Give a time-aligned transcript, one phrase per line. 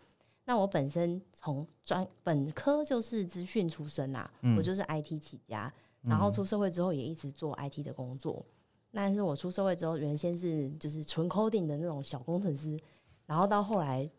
[0.46, 5.70] 那我本身从专本科就是资讯出身啊，我就是 IT 起家，
[6.02, 8.46] 然后出社会之后也一直做 IT 的工作。
[8.90, 12.80] 但是我出社会之后，原先是就是纯 coding 的那种小工程师，
[13.26, 14.10] 然后到后来，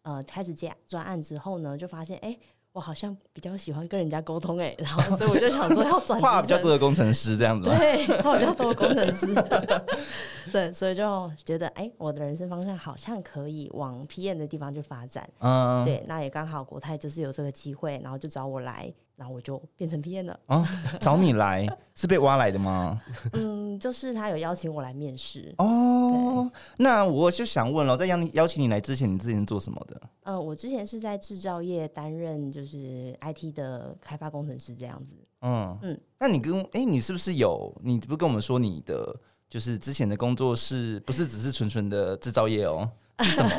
[0.00, 2.38] 呃，开始接专案之后呢，就发现，哎。
[2.72, 9.26] 我好像比较喜欢跟人家沟通哎， 然后所以我就想说要转话比较多的工程师这样子，对，话比较多的工程师，
[10.52, 20.38] 对，所以就觉得哎，我的人生方向好像可以往 PM 的地方去发展，嗯，对，那也刚好国泰就是有这个机会，然后就找我来，然后我就变成 PM 了。
[20.46, 20.64] 啊，
[21.00, 23.00] 找你来是被挖来的吗？
[23.32, 25.52] 嗯，就是他有邀请我来面试。
[25.58, 25.99] 哦，
[26.76, 30.00] 那我就想问了，在邀邀请你来之前，你之前做什么的？
[30.22, 35.12] 呃，我之前是在制造业担任就是 IT 的开发工程师这样子。
[35.42, 37.74] 嗯嗯，那你跟哎，你是不是有？
[37.82, 39.14] 你不跟我们说你的
[39.48, 42.88] 就是之前的工作是不是只是纯纯的制造业哦？
[43.20, 43.50] 是什么？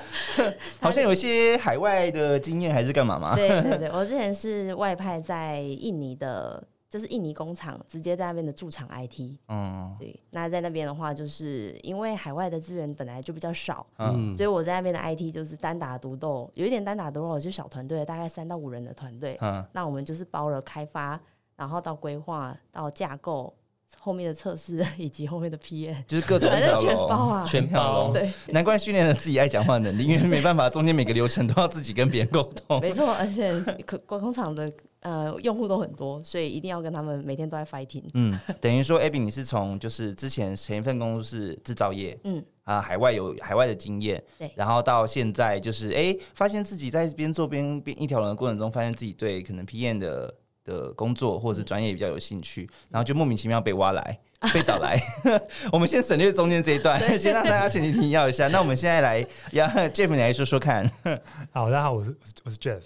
[0.80, 3.34] 好像有一些海外的经验还是干嘛吗？
[3.36, 6.62] 对对对，我之前是外派在印尼的。
[6.96, 21.20] 就是印尼工厂直接在那边的驻厂 IT，嗯，对，那在那边的话，就是因为海外的资源本来就比较少，嗯，所以我在那边的 IT 就是单打独斗，有一点单打独斗，就小团队，大概三到五人的团队，嗯，那我们就是包了开发，
[21.54, 23.52] 然后到规划，到架构。
[24.00, 28.10] 后面的测试 以及后面的 PM，就是各种全包啊，全包。
[28.12, 32.80] 对，难怪训练了自己爱讲话能力，因为没办法，中间每个流程都要自己跟别人沟通。
[32.80, 34.70] 没错，而且可广工厂的
[35.00, 38.04] 呃用户都很多，所以一定要跟他们每天都在 fighting。
[38.14, 50.34] 嗯，等于说，Abby，你是从就是之前前一份工作是制造业，嗯啊，海外有海外的经验，对，然后到现在就是哎，发现自己在边做边边一条龙的过程中，发现自己对可能 PM 的。
[50.66, 54.18] 的工作或者是专业比较有兴趣，然后就莫名其妙被挖来，
[54.52, 55.00] 被找来。
[55.70, 58.48] 我们先省略中间这一段，先让大家前提提要一下。
[58.48, 60.84] 那我们现在来，要 Jeff 你来说说看。
[61.54, 62.82] 好，大家好，我是我是 Jeff。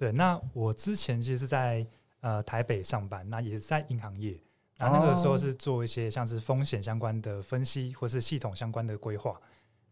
[0.00, 1.86] 对，那我之前其实是在
[2.20, 4.40] 呃台北上班，那也是在银行业，
[4.78, 9.38] 然后那个时候是做一些像是风险相关的分析，或是系统相关的规划。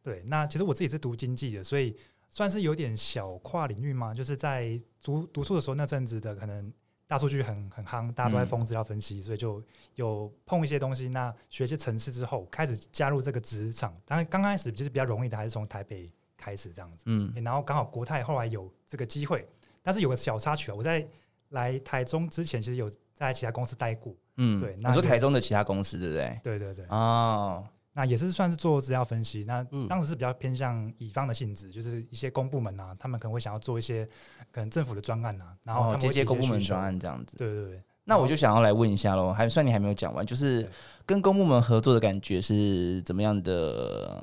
[0.02, 1.94] 对，那其实我自己是读经济的，所以
[2.30, 4.14] 算是有点小跨领域嘛。
[4.14, 6.72] 就是在读读书的时候那阵子的可能。
[7.06, 9.64] 大数据很很夯，大家都在疯资料分析，所以就
[9.94, 11.08] 有碰一些东西。
[11.08, 13.98] 那学一些城市之后，开始加入这个职场。
[14.04, 17.04] 当然刚开始就是比较容易的，还是从台北开始这样子。
[17.06, 19.48] 嗯，然后刚好国泰后来有这个机会，
[19.88, 21.02] 但是有个小插曲啊，我在
[21.48, 24.14] 来台中之前，其实有在其他公司待过。
[24.36, 26.38] 嗯，对，你说台中的其他公司对不对？
[26.42, 26.84] 对对对。
[26.90, 27.64] 哦。
[27.94, 34.06] 那也是算是做资料分析，那当时是比较偏向乙方的性质，就是一些公部门啊，他们可能会想要做一些
[34.52, 37.38] 可能政府的专案啊，然后接接公部门专案这样子。
[37.38, 37.82] 对对对。
[38.04, 40.68] 那我就想要来问一下喽，还算你还没有讲完，就是
[41.06, 44.22] 跟公部门合作的感觉是怎么样的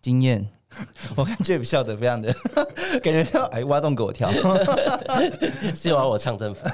[0.00, 0.48] 经验？
[1.16, 2.30] 我看 Jeff 笑得非常的，
[3.02, 4.30] 感觉要哎挖洞给我跳。
[5.74, 6.68] 是要我唱政府，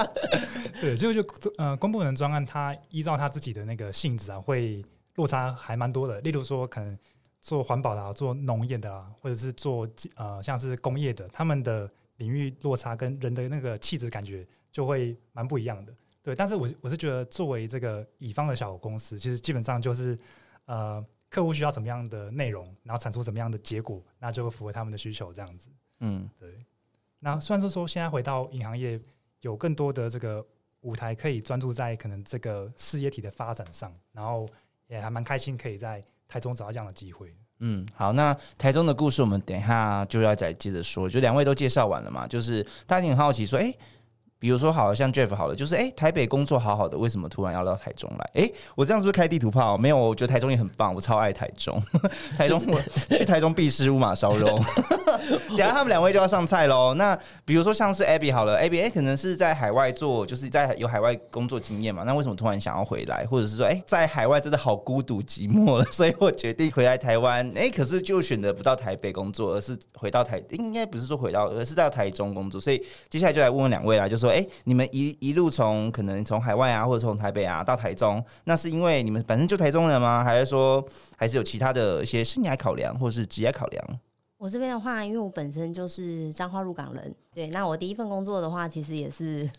[0.80, 1.22] 对，就就
[1.58, 4.82] 呃，公部门专案，它依照它自己的那个性质啊，会
[5.16, 6.18] 落差还蛮多的。
[6.22, 6.98] 例如说，可能
[7.42, 15.92] 做环保的、啊、做农业的啊，或者是做呃像是工业的，他们的领域落差跟人的那个气质感觉就会蛮不一样的。
[16.22, 20.18] 对，但是我我是觉得，作为这个乙方的小公司，其实基本上就是
[20.64, 25.68] 呃，客户需要什么样的内容，然后产出什么样的结果，那就会符合他们的需求这样子。
[26.00, 26.64] 嗯对，
[27.18, 29.00] 那虽然说说现在回到银行业，
[29.40, 30.44] 有更多的这个
[30.80, 34.48] 舞台可以专注在可能这个事业体的发展上，然后
[34.86, 37.34] 也还蛮开心可以在台中找到这样的机会。
[37.60, 41.08] 嗯，好，那台中的故事我们等一下就要再接着说。
[41.08, 43.74] 就两位都介绍完了嘛，就是大家很好奇说，哎、
[44.38, 48.30] 比如说好像 Jeff 好了，就是哎、台北工作好好的，为什么突然要到台中来？
[48.42, 49.76] 哎、我这样是不是开地图炮？
[49.76, 51.82] 没有，我觉得台中也很棒，我超爱台中。
[52.38, 52.60] 台中
[53.10, 54.46] 去台中必吃乌马烧肉。
[55.48, 56.94] 等一下他们两位就要上菜喽。
[56.94, 62.04] 那比如说像是 Abby 好了，Abby 哎、可能是在海外做，就是在有海外工作经验嘛。
[62.04, 63.26] 那为什么突然想要回来？
[63.26, 67.50] 或者是说，哎、在海外真的好孤独寂寞了， 所以我决定回来台湾。
[67.56, 72.60] 哎、可是就选择不到台北工作，而是回到台，应该不是说回到，而是在台中工作。
[72.60, 80.22] 所以接下来就来问问两位啦，就说，哎、你们一一路从可能从海外啊，或者从台北啊到台中，那是因为你们本身就台中人吗？
[80.24, 80.84] 还是说
[81.16, 84.00] 还是有其他的一些生涯考量，或者是职业考量？
[84.36, 89.50] 我这边的话，因为我本身就是彰化鹿港人，对，那我第一份工作的话，其实也是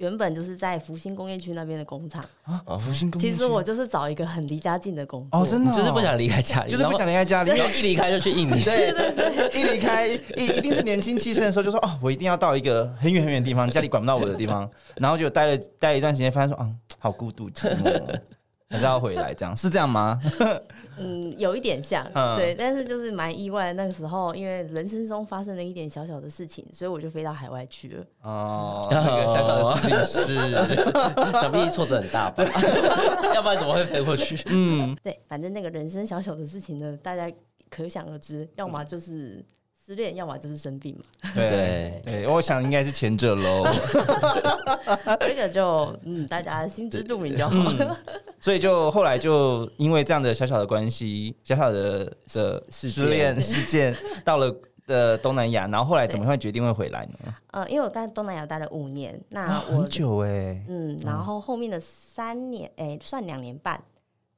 [0.00, 2.24] 原本就是在福星工业区那边的工厂。
[2.44, 18.18] 啊福星工业其实我就是找一个很离家近的工作，哦，真的哦、就是不想离开家里，就是不想离开家里，然后，一离开就去印尼，对对对， 一离开一一定是年轻气盛的时候，就说哦，我一定要到一个很远很远的地方，家里管不到我的地方，然后就待了待了一段时间，发现说啊，好孤独寂寞哦，
[18.70, 20.18] 还是要回来，这样是这样吗？
[20.96, 23.72] 嗯，有一点像，嗯对，但是就是蛮意外。
[23.72, 28.04] 那个时候，因为人生中发生了一点小小的事情，所以我就飞到海外去了。
[28.22, 32.44] 哦， 那个小小的事情是，想必挫折很大吧？
[33.34, 34.38] 要不然怎么会飞过去？
[34.46, 37.28] 嗯，对，反正那个人生小小的事情呢，大家
[37.70, 39.44] 可想而知，要么就是
[39.90, 41.30] 失恋，要么就是生病嘛。
[41.34, 43.66] 对对，我想应该是前者喽。
[45.18, 47.72] 这个就嗯，大家心知肚明就好。
[47.76, 47.96] 嗯，
[48.38, 54.54] 所以就后来就因为这样的小小的关系，小小的的失恋事件，到了
[54.86, 57.34] 的东南亚，然后后来怎么会决定会回来呢？
[57.50, 63.82] 呃，因为我在东南亚待了五年，那很久哎，嗯，然后后面的三年，哎、算两年半，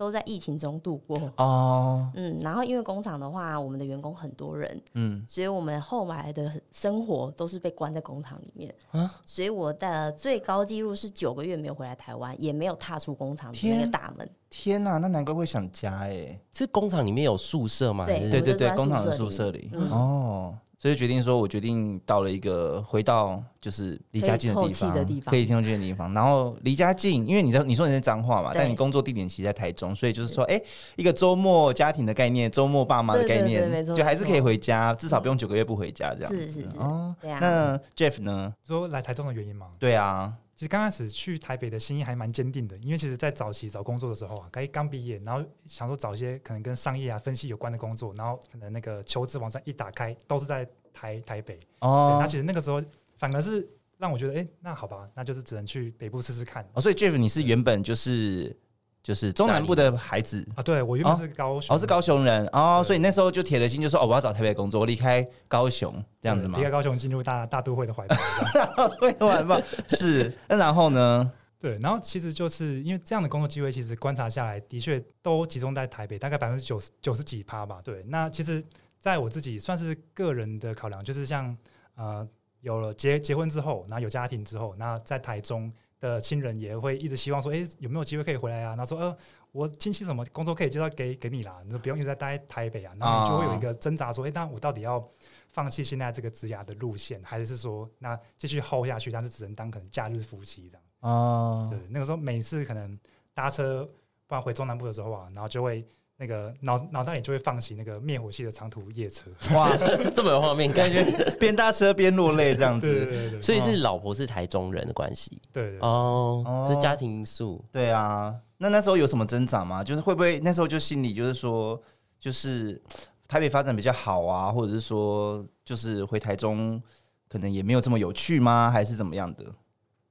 [0.02, 1.30] 都在疫情中度过。
[1.36, 8.74] 哦，嗯，然后因为工厂的话，我们的员工很多人，嗯，所以我们后来的生活都是被关在工厂里面。
[8.90, 14.28] 啊所以我的最高纪录是九个月没有回来台湾，也没有踏出工厂的那个大门。
[14.50, 16.38] 天哪，那难怪会想家哎。
[16.52, 18.04] 是工厂里面有宿舍吗？
[18.04, 26.12] 对对对工厂的宿舍宿舍里嗯哦，所以决定说，我决定到了一个回到就是离家近的地可以透气方，的地方可以听近的地方。
[26.12, 30.60] 然后离家近，因为你在你说你在彰化嘛，但你工作地点其实在台中，所以就是说，哎，
[30.96, 36.40] 一个周末家庭的概念，周末爸妈的概念就还是可以回家，至少不用九个月不回家这样子。
[36.40, 38.52] 是是是哦，啊，那 Jeff 呢？
[38.66, 39.68] 说来台中的原因吗？
[39.78, 40.32] 对啊，
[40.62, 50.64] 其实刚开始去台北的心意还蛮坚定的，因为其实，在早期找工作的时候啊，刚刚毕业，然后想说找一些可能跟商业啊、分析有关的工作，然后可能那个求职网站一打开，都是在
[50.94, 51.58] 台台北。
[51.80, 52.80] 哦那其实那个时候
[53.18, 58.56] 反而是让我觉得，哎、那好吧，那就是只能去北部试试看哦，所以 Jeff 你是原本就是
[59.02, 60.46] 就是中南部的孩子。
[60.54, 60.62] 啊。
[60.62, 66.64] 对我原本是高雄，哦，是高雄人哦，对所以那时候就铁了心，就说哦，我要找台北工作，我离开高雄这样子嘛离？
[66.64, 68.16] 开高雄进入大大都会的怀抱。
[69.00, 69.60] 会玩吧？
[69.88, 71.30] 是，那然后呢？
[71.62, 77.80] 对，然后其实就是因为这样的工作机会，其实观察下来，的确都集中在台北，大概百分之九十九十几趴吧。
[77.84, 78.60] 对，那其实
[78.98, 81.56] 在我自己算是个人的考量，就是像
[81.94, 82.28] 呃
[82.62, 88.70] 有了结结婚之后，然后有家庭之后，那在台中的亲人也会一直希望说，哎，有没有机会可以回来啊？
[88.70, 89.16] 然后说，呃，
[89.52, 92.92] 我亲戚什么工作可以介绍给给你啦，你就不用一直在待在台北啊。
[92.98, 95.08] 然后你就会有一个挣扎，说，哎，那我到底要
[95.50, 100.82] 放弃现在这个职涯的路线，还是说那继续 hold 下去，但是只能当可能假日夫妻这样？
[101.00, 102.98] 哦对，那个时候每次可能
[103.32, 103.88] 搭车，
[104.26, 105.86] 不然回中南部的时候啊，然后就会
[106.22, 109.28] 那个脑脑袋里就会放起那个灭火器的长途夜车。
[109.56, 109.76] 哇，
[110.14, 111.04] 这么有画面感感。
[111.04, 113.06] 觉边搭车边落泪这样对对子。
[113.06, 117.64] 对对所以是老婆是台中人的关系对对，哦哦，是家庭因素。
[117.72, 119.82] 对啊，那那时候有什么挣扎吗？
[119.82, 121.82] 就是会不会那时候就心里就是说，
[122.20, 122.80] 就是
[123.26, 126.80] 台北发展比较好啊，或者是说，就是回台中
[127.28, 128.70] 可能也没有这么有趣吗？
[128.70, 129.44] 还是怎么样的？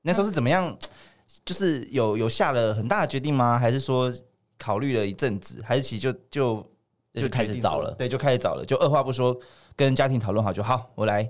[0.01, 0.77] 那时候是怎么样？
[1.45, 3.57] 就是有有下了很大的决定吗？
[3.57, 4.11] 还是说
[4.61, 5.59] 考虑了一阵子？
[5.65, 6.71] 还是其实就就
[7.13, 7.91] 就开始找了。
[7.97, 9.35] 对，就开始找了，就二话不说
[9.75, 11.27] 跟家庭讨论好就好，我来，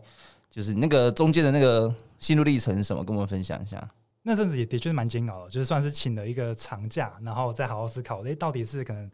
[0.49, 3.87] 就是那个中间的那个心路历程是什么，跟我们分享一下。
[4.21, 9.09] 那阵子也的确是蛮煎熬的，就是算是请了一个长假，然后再好好思考，那，到底是可能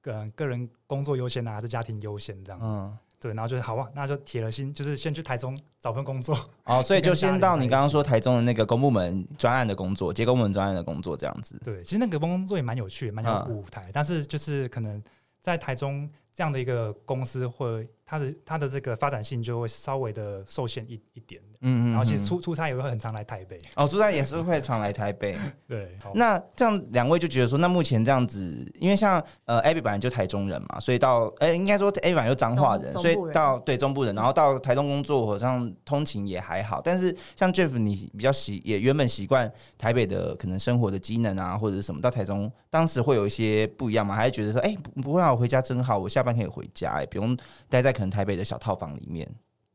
[0.00, 2.60] 个个人工作优先啊，还是家庭优先这样？
[2.62, 6.38] 嗯，对，然后就是好吧，那就铁了心，就是先去台中找份工作。
[6.64, 11.60] 哦，所以就先到你刚刚说台中的那个公部门专案的工作，接公部门专案的工作这样子。
[11.64, 15.02] 对，其实那个工作也蛮有趣的，蛮有嗯舞台，但是就是可能
[15.40, 21.38] 在台中这样的一个公司，会它的它的这个发展性就会稍微的受限一一点。
[21.60, 23.58] 嗯嗯然后其实嗯出出差也会很常来台北。
[23.74, 25.36] 哦，出差也是会常来台北。
[25.68, 36.80] 对，那这样两位就觉得说，那目前这样子，因为像呃，Abby 本来就台中人嘛，所以到哎、应该说 Abby 本来就彰化人，所以到对中部人，然后到台中工作，好像通勤也还好。
[36.80, 44.14] 但是像 Jeff，你比较习也原本习惯台北的可能生活的机能啊，或者是什么，到台中当时会有一些不一样吗？
[44.14, 47.36] 还是觉得说，哎、不不会啊，我回家真好，我下班可以回家、哎，不用
[47.68, 49.28] 待在可能台北的小套房里面。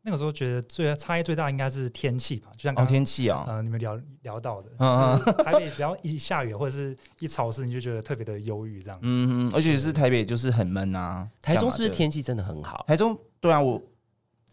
[0.06, 9.00] 那个时候觉得最差异最大应该是天气吧，就像哦，刚刚天气哦，呃你们聊聊到的，嗯就是 台北只要一下雨或者是一潮湿，你就觉得特别的忧郁这样。
[9.02, 11.26] 嗯，而且是台北就是很闷啊。
[11.42, 11.90] 台中是不是？
[11.90, 12.84] 天气真的很好？
[12.88, 13.82] 台中对啊，我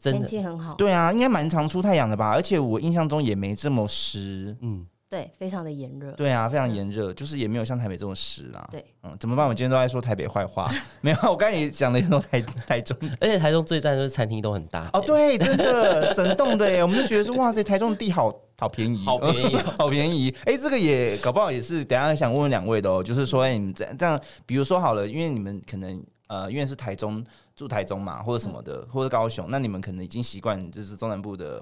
[0.01, 2.31] 真的，气很好，对啊，应该蛮常出太阳的吧？
[2.31, 4.57] 而且我印象中也没这么湿。
[4.61, 6.13] 嗯，对，非常的炎热。
[6.13, 8.69] 对啊，非常炎热，就是也没有像台北这种湿啦。
[8.71, 9.49] 对，嗯，怎么办？
[9.49, 10.71] 我今天都在说台北坏话，
[11.03, 12.97] 没有，我刚才也讲了很多台台中。
[13.21, 20.33] 而且台中最赞就是餐厅都很大哦，，对，真的整栋的耶，我们就觉得说，哇塞，台中的地好好便宜，好便宜哦好便宜。
[20.45, 27.25] 哎，这个也搞不好也是，等下想问问两位的哦，就是说，哎，你们这样这样，比如说好了，因为你们可能呃，因为是台中
[27.57, 31.61] 住台中嘛，或者什么的，或者高雄，那你们可能已经习惯就是中南部的。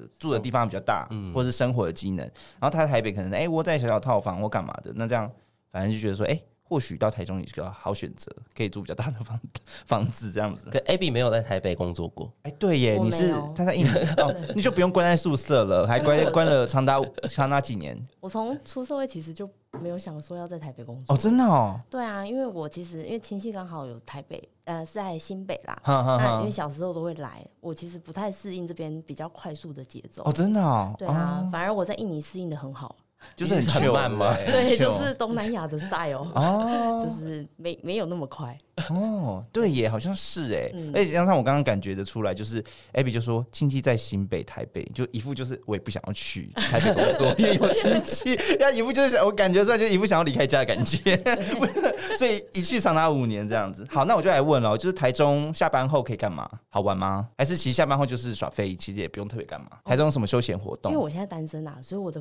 [0.00, 1.32] 呃住的地方比较大，嗯。
[1.34, 2.24] 或者是生活的机能，
[2.58, 5.30] 然后他在台北可能哎窝在小小套房或干嘛的，那这样
[5.70, 6.40] 反正就觉得说哎，
[6.70, 9.40] 或许到台中也是个好选择，可以住比较大的房
[9.86, 10.70] 房子这样子。
[10.70, 13.88] 可 Abby 没有在台北工作过，哎，对耶，你是他在印尼
[14.22, 19.50] 哦，你就不用关在宿舍了，还关关了长达长达几年我从出社会其实就
[19.80, 21.12] 没有想说要在台北工作。
[21.12, 25.76] 哦，真的哦，对啊，因为我其实因为亲戚刚好有台北，呃，是在新北啦。
[25.82, 30.22] 哈哈哈那因为，小时候都会来，我其实不太适应这边比较快速的节奏。
[30.24, 32.94] 哦，真的哦，对啊，哦反而我在印尼适应的很好。
[33.36, 34.34] 就是很很慢吗？
[34.46, 37.04] 对，就是东南亚的 style，哦。
[37.04, 38.56] 就是没没有那么快。
[38.90, 42.62] 哦，对耶，好像是哎，嗯而且加上我刚刚感觉得出来，就是
[42.94, 51.16] Abby 就说亲戚在新北、台北，就一副就是我也不想要去台北工作，因为有亲戚， 他一副就是想我感觉出来就一副想要离开家的感觉，
[52.16, 53.86] 所以一去长达五年这样子。
[53.90, 56.48] 好，那我就来问了，就是台中下班后可以干嘛？
[56.68, 57.28] 好玩吗？
[57.36, 59.68] 还是其实下班后就是耍废，其实也不用特别干嘛？
[59.84, 61.04] 台中什么休闲活动因为？
[61.04, 62.20] 我现在单身啊，所以我的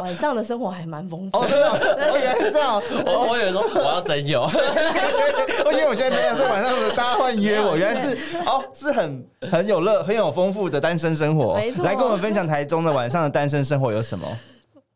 [0.00, 1.46] 晚上的生活还蛮丰富哦，
[2.18, 2.80] 原来是这样。
[3.06, 8.16] 我我以为说我要真有，哦，因为我现在这样，所以晚上大家欢迎约我， 原来是
[8.46, 11.56] 哦，是很很有乐、很有丰富的单身生活。
[11.56, 11.84] 没错。
[11.84, 14.26] 来跟我们分享台中的晚上的单身生活有什么？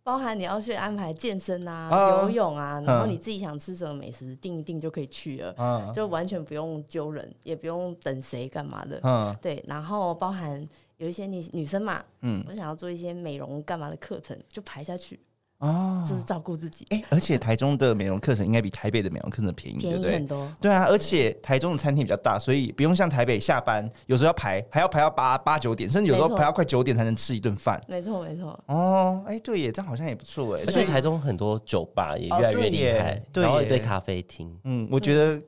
[0.02, 2.08] 包含你要去安排健身啊、啊。
[2.23, 5.92] 游泳啊，然后嗯你自己想吃什么美食，定一定就可以去了，嗯。
[5.92, 8.99] 就完全不用揪人，也不用等谁干嘛的。
[9.02, 9.37] 嗯。
[9.42, 12.42] 对，然后包含有一些女女生嘛，嗯。
[12.49, 15.18] 我想要做一些美容干嘛的课程，就排下去，
[15.64, 20.26] 哦，就是照顾自己，哎，而且台中的美容课程应该比台北的美容课程便宜，对不对便宜很？
[20.26, 20.52] 多。
[20.61, 27.80] 对啊，而且台中的餐厅比较大，所以不用像台北下班有时候要排，还要排到八八九点，甚至有时候排到快九点才能吃一顿饭。
[27.88, 30.62] 没错没错，哦，哎，对耶，这样好像也不错哎。
[30.66, 35.40] 而且台中很多酒吧也哦越来越厉害，然后一堆咖啡厅，嗯，我觉得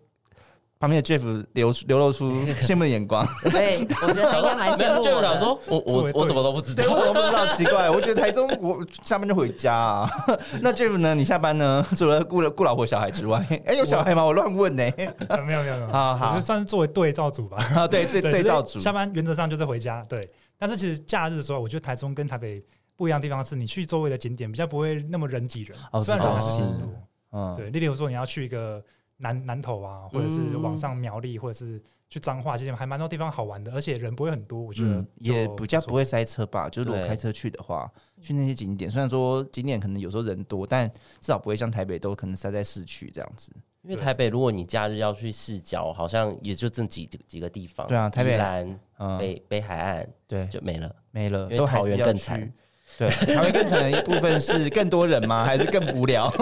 [0.78, 2.30] 旁边的 Jeff 流流露出
[2.60, 3.26] 羡慕的眼光。
[3.44, 5.34] 对，我觉得他应该蛮羡慕我的。
[5.34, 7.46] 想说我我我什么都不知道对，，我怎么不知道？
[7.54, 10.10] 奇怪，我觉得台中我下班就回家啊。
[10.60, 11.14] 那 Jeff 呢？
[11.14, 11.84] 你下班呢？
[11.96, 14.24] 除了顾了顾老婆小孩之外，哎、有小孩吗？
[14.24, 14.84] 我乱问呢、
[15.28, 17.56] 呃没有没有没有，好好我就算是作为对照组吧。
[17.74, 20.26] 啊，对，对对照组下班原则上就是回家，对。
[20.58, 22.62] 但是其实假日的时候，我觉得台中跟台北
[22.96, 26.88] 不一样的地方是，你去周围的景点比较不会那么人挤人，哦虽然人还是是很多。
[27.32, 28.82] 嗯，对，例如说你要去一个
[29.18, 36.68] 南南投啊，或者是嗯往上苗栗，或者是去彰化，其实还蛮多地方好玩的，而且人不会很多，我觉得嗯，也比较不会塞车吧。
[36.68, 43.50] 就是如果开车去的话，去那些景点，虽然说景点可能有时候人多，但至少不会像台北都可能塞在市区这样子。
[43.82, 50.92] 因为台北如果你假日要去市郊，好像也就这几几个地方，对啊台北宜兰、嗯，北北海岸对，就没了。
[51.12, 52.52] 没了，因为都还桃园更惨。
[52.98, 55.44] 对，还会更惨的一部分是更多人吗？
[55.44, 56.32] 还是更无聊？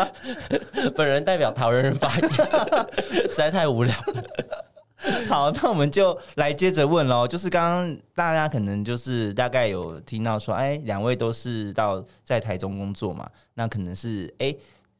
[0.96, 2.30] 本人代表桃园人发言，
[3.30, 4.24] 实在太无聊了。
[5.28, 7.28] 好，那我们就来接着问喽。
[7.28, 14.54] 就是刚刚大家可能就是大概有听到说，哎，两位都是到在台中工作嘛，那可能是哎。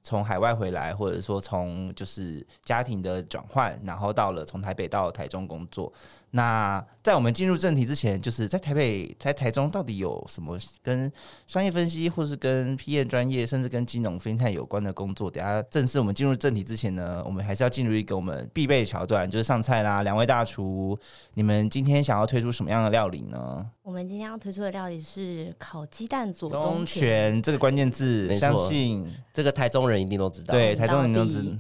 [0.08, 5.92] 从海外回来，或者说从就是家庭的转换，然后到了从台北到台中工作。
[6.32, 11.10] 那在我们进入正题之前，就是在台北、在台中到底有什么跟
[11.46, 15.30] 商业分析，或是跟 P N 专业，甚至跟金融分态有关的工作？
[15.30, 20.02] 等下正式我们进入正题之前呢，我们还是要进入一个我们必备的桥段，就是上菜啦。
[20.02, 20.98] 两位大厨，
[21.34, 23.64] 你们今天想要推出什么样的料理呢？
[23.82, 30.52] 我们今天要推出的料理是烤鸡蛋左东东泉这个关键字，相信这个台中人一定都知道。
[30.52, 31.56] 对台中人都知。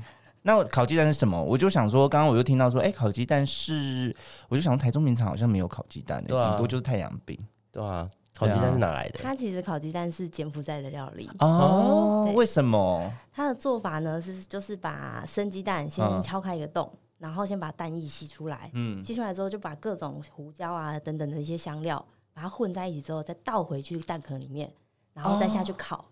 [0.46, 1.42] 那烤鸡蛋是什么？
[1.42, 4.14] 我就想说，刚刚我又听到说，哎、烤鸡蛋是，
[4.48, 7.36] 我就想说台中名产好像没有烤鸡蛋的、顶多就是太阳饼。
[7.72, 9.18] 对啊，烤鸡蛋是哪来的？
[9.20, 13.12] 它其实烤鸡蛋是柬埔寨的料理，哦，对为什么？
[13.32, 16.88] 它的做法呢是就是把生鸡蛋嗯先敲开一个洞，
[17.18, 24.72] 然后先把蛋液吸出来，嗯，吸出来之后就把各种胡椒啊等等的一些香料把它混在一起之后，再倒回去蛋壳里面，
[25.12, 26.04] 然后再下去烤。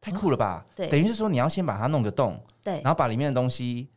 [0.00, 0.64] 太酷了吧？
[0.76, 2.80] 对等于是说你要先把它弄个洞，对。
[2.82, 3.88] 然，后把里面的东西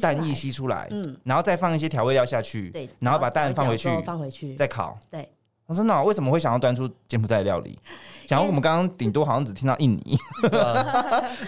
[0.00, 4.96] 蛋液吸出来，嗯，然后再放一些调味料下去，对，然后把蛋放回去放回去，再烤。
[5.10, 5.28] 对，
[5.66, 7.78] 我真的哦、为什么会想要端出柬埔寨料理？
[8.26, 10.16] 想要我们刚刚顶多好像只听到印尼，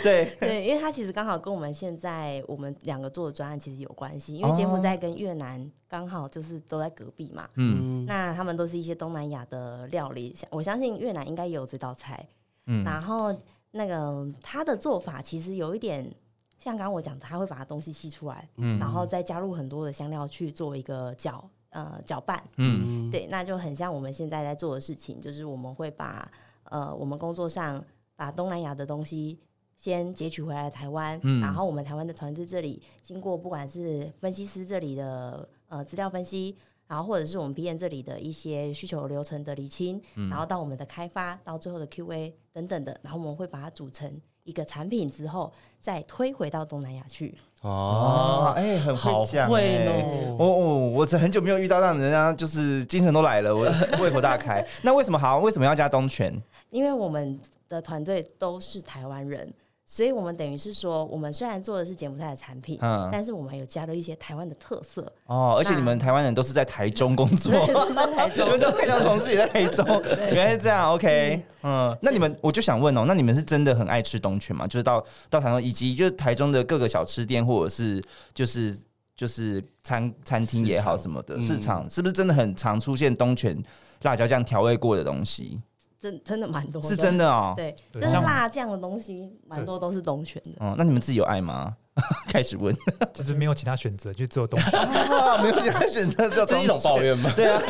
[0.02, 0.24] 对。
[0.24, 8.02] 啊对，因为它其实刚好跟我们现在我们两个做的专案其实有关系，因为柬埔寨跟越南刚好就是都在隔壁嘛，嗯。
[8.02, 12.26] 嗯，那他们都是一些东南亚的料理，我相信越南应该也有这道菜。
[12.66, 13.34] 嗯，然后
[13.70, 16.10] 那个它的做法其实有一点
[16.58, 22.42] 像刚刚我讲的，他会把它东西吸出来，嗯然后再加入很多的香料去做一个搅呃搅拌。
[22.56, 26.30] 嗯对，那就很像我们现在在做的事情，就是我们会把
[26.64, 27.84] 呃我们工作上
[28.16, 29.38] 把东南亚的东西
[29.76, 36.56] 先截取回来台湾，嗯然后我们台湾的团队这里经过不管是分析师这里的呃资料分析。
[36.86, 47.36] 然后或者是我们 PM 这里的一些需求流程的理清，嗯然后到我们的开发，到最后的 QA 等等的，然后我们会把它组成一个产品之后，再推回到东南亚去。
[47.62, 53.64] 哦，哦，哎、很好会讲、会哎哦我我我是很久没有遇到让人家就是精神都来了，我
[54.00, 54.64] 胃口大开。
[54.82, 55.38] 那为什么好？
[55.38, 56.32] 为什么要加东泉？
[56.70, 59.52] 因为我们的团队都是台湾人，
[59.86, 65.02] 所以我们等于是说，我们虽然做的是柬埔寨的产品，嗯，但是我们有加入一些台湾的特色。
[65.26, 69.86] 哦，而且你们台湾人都是在台中工作，台 你中们都非常同事也在台中，
[70.32, 70.90] 原来是这样。
[70.92, 74.66] OK，嗯，那你们我就想问哦，那你们是真的很爱吃东泉吗？
[74.66, 78.74] 就是到到台中，以及就是台中的各个小吃店，或者是就是
[79.14, 83.62] 就是餐餐厅也好什么的嗯市场，是不是真的很常出现东泉
[84.00, 85.60] 辣椒酱调味过的东西？
[86.04, 87.54] 真真的蛮多的，是真的哦。
[87.56, 90.52] 对，就是辣酱的东西蛮多都是东泉的。
[90.58, 91.74] 哦，那你们自己有爱吗？
[92.26, 92.76] 开始问，
[93.14, 94.78] 就是没有其他选择，就只有东泉。
[94.80, 97.30] 啊 没有其他选择，只有一种抱怨吗？
[97.36, 97.62] 对啊，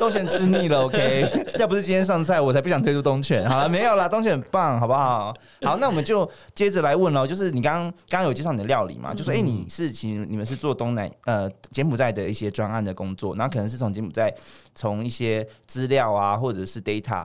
[0.00, 1.46] 东泉吃腻了，OK。
[1.58, 3.48] 要不是今天上菜，我才不想推出东泉。
[3.48, 5.32] 好了，没有啦，东泉很棒，好不好？
[5.62, 7.24] 好，那我们就接着来问喽。
[7.24, 9.14] 就是你刚刚刚刚有介绍你的料理嘛？
[9.14, 14.34] 就说哎、诶你是其实你们是做东南呃柬埔寨的一些专案的工作，然后可能是从柬埔寨
[14.74, 17.24] 从一些资料啊，或者是 data。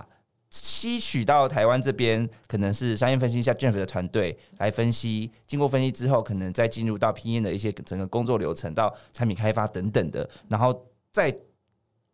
[0.53, 11.35] 吸取到台湾这边，可能是商业分析一下 Jeff 的团队来分析，经过分析之后，可能再进入到 P N 的一些整个工作流程，到产品开发等等的，然后再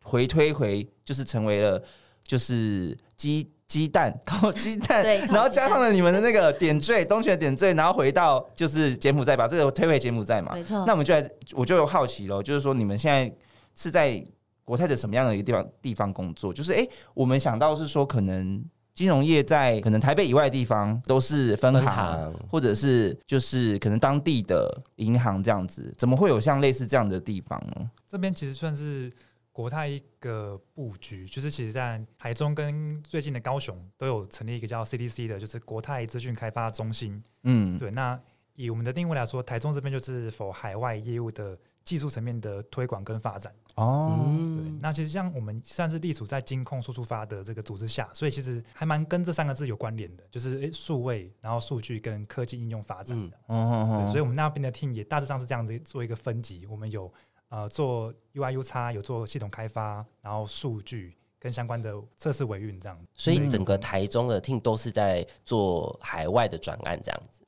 [0.03, 1.83] 回推回，就是成为了
[2.23, 10.53] 就是鸡鸡蛋烤鸡蛋， 对然后加上了你们的那个点缀，东泉的点缀，然后回到就是柬埔寨，把这个推回柬埔寨嘛。
[10.53, 13.29] 没错那，我们就来，我就好奇喽，就是说你们现在
[13.75, 14.25] 是在
[14.69, 16.53] 国泰的什么样的一个地方地方工作？
[16.53, 27.89] 就是哎、诶我们想到是说，可能金融业在可能台北以外的地方都是分行，分行或者是就是可能当地的银行这样子，怎么会有像类似这样的地方呢？
[28.07, 29.11] 这边其实算是
[29.51, 37.23] 国泰一个布局，就是其实在台中跟最近的高雄都有成立一个叫 CDC 的，就是国泰资讯开发中心。
[37.41, 38.19] 嗯，对，那
[38.53, 43.53] 以我们的定位来说，台中这边就是否海外业务的技术层面的推广跟发展。
[43.75, 53.37] 哦，对，嗯，那其实像我们算是隶属在金控数出发的这个组织下，所以其实还蛮跟这三个字有关联的，就是诶数位，然后数据跟科技应用发展的。
[53.47, 57.11] 哦哦对，所以我们那边的 team 也大致上是这样子做一个分级，我们有
[57.47, 62.99] 呃做 UI U 叉，有做系统开发，然后数据跟相关的测试维运这样。
[63.13, 67.38] 所以整个台中的 team 都是在做海外的转案这样子。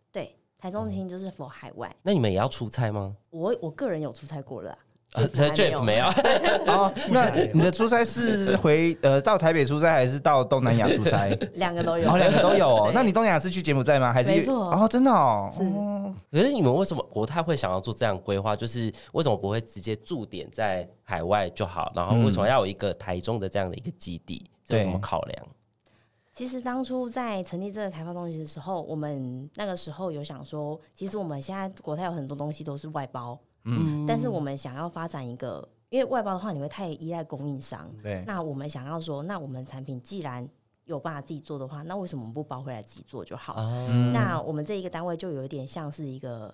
[0.62, 1.93] 对，台中的厅就是否海外。
[2.04, 3.15] 那你们也要出差吗？
[3.32, 4.71] 我我个人有出差过了
[5.13, 6.06] 啊，呃 Jeff 没有，
[6.71, 11.30] 哦，那你的出差是回呃到台北出差，还是到东南亚出差？
[11.56, 12.91] 两个都有，然后两个都有哦。
[12.93, 14.13] 那你东南亚是去柬埔寨吗？
[14.13, 15.52] 还是没错哦，真的哦。
[15.52, 18.56] 是哦可是你们为什么国泰会想要做这样规划？
[18.56, 21.91] 就是为什么不会直接驻点在海外就好？
[21.95, 24.50] 然后为什么要有一个台中的这样的一个基地？
[24.65, 25.47] 这有什么考量？
[26.34, 40.48] 其实当初在成立这个开发东西的时候，我们那个时候有想说，其实我们现在国泰有很多东西都是外包，嗯，但是我们想要发展一个，因为外包的话你会太依赖供应商，对，那我们想要说，那我们产品既然
[40.86, 43.56] 有办法自己做的话，那为什么不包回来自己做就好？
[43.58, 46.54] 嗯，那我们这一个单位就有一点像是一个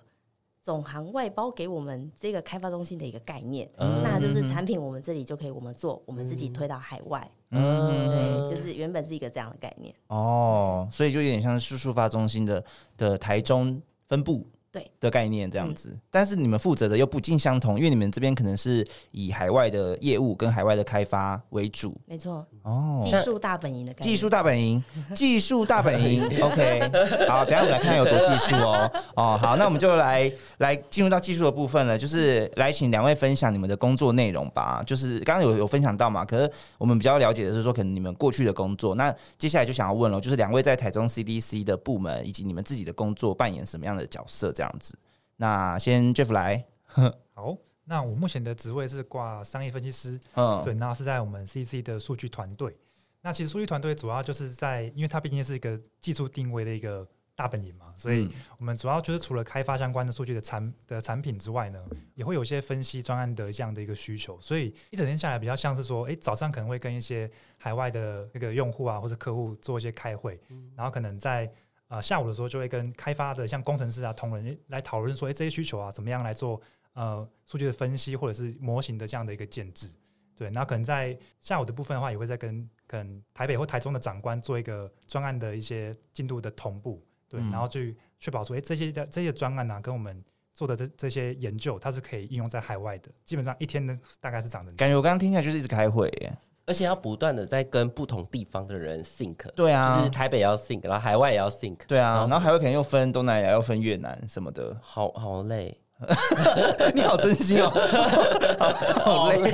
[0.68, 9.94] 总行外包给我们这个开发中心的一个概念，嗯那就是产品我们这里就可以我们做，我们自己推到海外，嗯对，就是原本是一个这样的概念。
[10.08, 12.62] 哦，所以就有点像是数发中心的
[12.98, 14.46] 的台中分部。
[14.78, 23.00] 对的概念这样子，但是你们负责的又不尽相同，因为你们这边可能是以海外的业务跟海外的开发为主没错，哦。
[23.02, 24.10] 技术大本营的概念。
[24.10, 24.82] 技术大本营，
[25.14, 26.80] 技术大本营，OK，
[27.28, 28.90] 好，等下我们来看有多技术哦。
[29.14, 34.82] 哦，好，那我们就来来进入到技术的部分了，就是来请两位分享你们的工作内容吧。
[34.84, 38.94] 就是刚刚有有分享到嘛，可是我们比较了解的是说，可能你们过去的工作。
[38.94, 44.52] 那接下来就想要问了，就是两位在台中 CDC 的部门以及你们自己的工作扮演什么样的角色？
[44.52, 44.98] 这样子。
[45.36, 46.64] 那先 Jeff 来，
[47.34, 52.76] 好，那我目前的职位是挂商业分析师，嗯，对，那是在我们 CC 的数据团队。
[53.20, 64.40] 那其实数据团队主要就是在，因为它毕竟是一个技术定位的一个大本营嘛，所以嗯我们主要就是除了开发相关的数据的产的产品之外呢，也会有一些分析专案的这样的一个需求。
[64.40, 70.40] 所以一整天下来，比较像是说，诶，早上可能会跟一些海外的那个用户啊，或者客户做一些开会，
[70.76, 71.50] 然后可能在
[71.88, 76.60] 呃下午的时候就会跟开发的像工程师啊、同仁诶来讨论说，诶，这些需求啊，怎么样来做
[76.92, 79.88] 呃数据的分析或者是模型的这样的一个建制。
[80.36, 93.10] 对，然后可能在下午的部分的话，也会再跟可能台北或台中的长官做一个专案的一些进度的同步，对，嗯然后去确保说，哎，这些的这些专案呢、跟我们做的这这些研究，它是可以应用在海外的。
[93.24, 94.70] 基本上一天呢，大概是长的。
[94.74, 96.38] 感觉我刚刚听起来就是一直开会耶。
[96.68, 104.76] 而且要不断的在跟不同地方的人 think，对啊，就是台北要 think，然后海外也要 think，对啊，然后然后还会可能又分东南亚，又分越南什么的。
[104.82, 105.74] 好好累，
[106.94, 107.70] 你好真心哦，
[109.02, 109.50] 好累，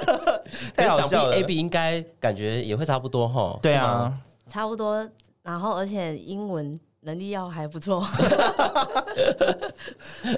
[0.74, 1.36] 太好笑了。
[1.36, 3.58] A B 应该感觉也会差不多哈。
[3.60, 4.12] 对，啊，
[4.48, 5.06] 差不多，
[5.42, 8.04] 然后而且英文能力要还不错，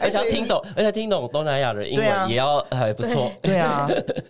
[0.01, 3.31] 而且要听懂，而且听懂东南亚的英对啊文也要还不错。
[3.42, 3.88] 对啊。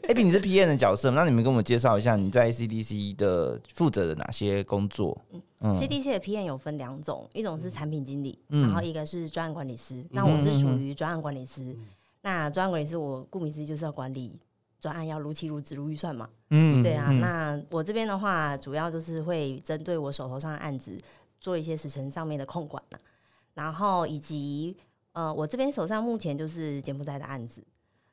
[0.08, 5.16] A B 你是 P N 的角色，那你们跟我们介绍一下你在 C D C 的负责的哪些工作？
[5.62, 10.02] 嗯 CDC 的 PM 有分两种，一种是产品经理，嗯然后一个是专案管理师。
[10.10, 11.76] 那我是属于专案管理师。
[12.22, 14.32] 那专案管理师，我顾名思义就是要管理
[14.80, 16.28] 专案，要如期如职如预算嘛。
[16.50, 20.96] 嗯对啊，嗯那我这边的话，主要就是会针对我手头上的案子
[21.40, 22.98] 做一些时程上面的控管呐、
[23.54, 24.76] 然后以及
[25.12, 27.64] 呃，我这边手上目前就是柬埔寨的案子。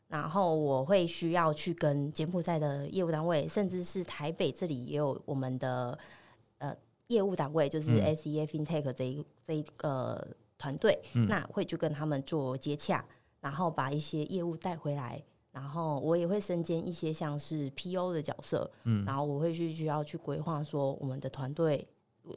[0.10, 6.00] 然后我会需要去跟柬埔寨的业务单位，甚至是台北这里也有我们的
[6.60, 6.74] 呃
[7.08, 8.16] 业务单位，就是嗯。
[8.16, 10.26] SEA FinTech 这一这一个
[10.58, 11.28] 团队，嗯。
[11.28, 13.04] 那会去跟他们做接洽，
[13.42, 19.04] 然后把一些业务带回来，然后我也会身兼一些像是 PO 的角色，嗯。
[19.04, 21.86] 然后我会去需要去规划说我们的团队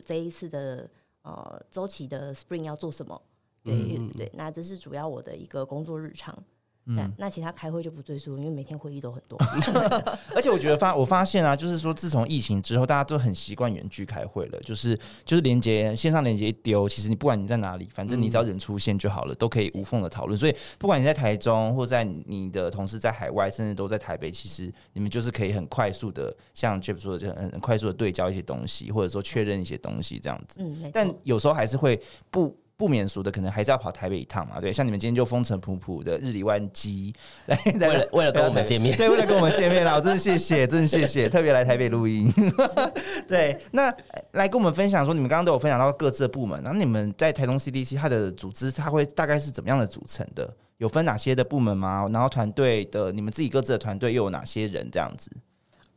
[0.04, 0.88] 这一次的
[1.22, 3.20] 呃周期的 Spring 要做什么。
[3.62, 6.42] 对、嗯嗯对，那这是主要我的一个工作日常。
[6.86, 9.38] 嗯那那其他开会就不赘述，因为每天会议都很多。
[10.34, 20.36] 而且我觉得发我发现啊，就是说自从疫情之后，大家都很习惯远距开会了，就是就是连接线上连接一丢，其实你不管你在哪里，反正你只要人出现就好了，都可以无缝的讨论。
[20.36, 30.60] 所以不管你在台中，或在你的同事在海外，甚至都在台北，其实你们就是可以很快速的，像 Jeff 说的，就很很快速的对焦一些东西，或者说确认一些东西这样子。
[30.60, 31.10] 嗯，但。
[31.24, 34.58] 有时候还是会不不免俗的，可能还是要跑台北一趟嘛。
[34.58, 37.14] 对，像你们今天就风尘仆仆的日理万机
[37.44, 42.32] 来来为了为了跟我们见面， 对，为了跟我们见面啦，我真的谢谢，真的谢谢，特别来台北录音。
[43.28, 50.50] 对，那呃来跟我们分享说，你们刚刚都有分享到各自的部门，然后你们在台中 CDC 它的组织，它会大概是怎么样的组成的？
[50.78, 52.08] 有分哪些的部门吗？
[52.10, 55.30] 然后团队的你们自己各自的团队又有哪些人这样子？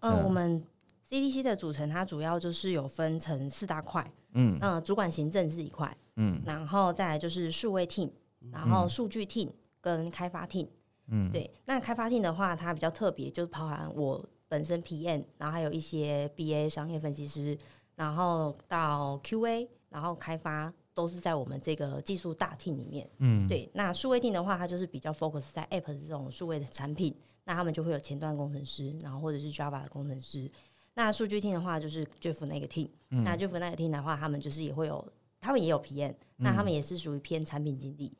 [0.01, 0.61] 嗯、嗯我们
[1.09, 8.09] CDC 的组成它主要就是有分成四大块，嗯嗯、主管行政是一块，嗯然后再来就是数位 team，
[8.51, 9.49] 然后数据 team
[9.81, 10.67] 跟开发 team。
[11.07, 17.57] 嗯，对，那开发 team 的话，它比较特别，就是包含我本身 PM，然后还有一些 BA 商业分析师，
[17.95, 23.07] 然后到 QA，然后开发都是在我们这个技术大厅里面。
[23.17, 30.49] 嗯，对，那数位 team 的话，它就是比较 focus 在 App 的这种数位的产品，那他们就会有前端工程师，然后或者是 Java 的工程师。
[30.95, 35.05] 那数据厅的话，就是 Jeff 那个 team，、那 Jeff 那个 team 的话，他们就是也会有，
[35.39, 38.15] 他们也有 PM，、那他们也是属于偏产品经理。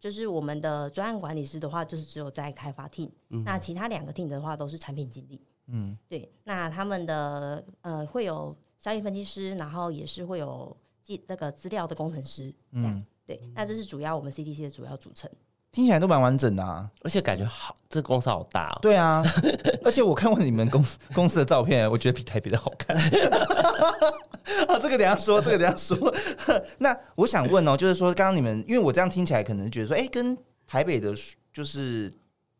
[0.00, 5.40] 就是我们的专案管理师的话，就是只有在开发 team，、那其他两个 team 的话都是产品经理。
[5.66, 12.94] 嗯，对，那他们的呃会有商业分析师，然后也是会有记那个资料的工程师，这样。
[12.94, 15.30] 嗯对，那这是主要我们 CDC 的主要组成。
[15.74, 16.88] 听起来都蛮完整的啊。
[17.02, 18.78] 而且感觉好，这个公司好大哦。
[18.80, 19.24] 对啊，
[19.84, 22.96] 而且我看过你们公公司的照片， 我觉得比台北的好看。
[24.68, 26.14] 啊，这个等下说，这个等下说。
[26.78, 31.12] 那我想问哦，就是说，刚刚你们，因为我这样听起来，可能觉得说，哎、跟台北的
[31.52, 32.12] 就是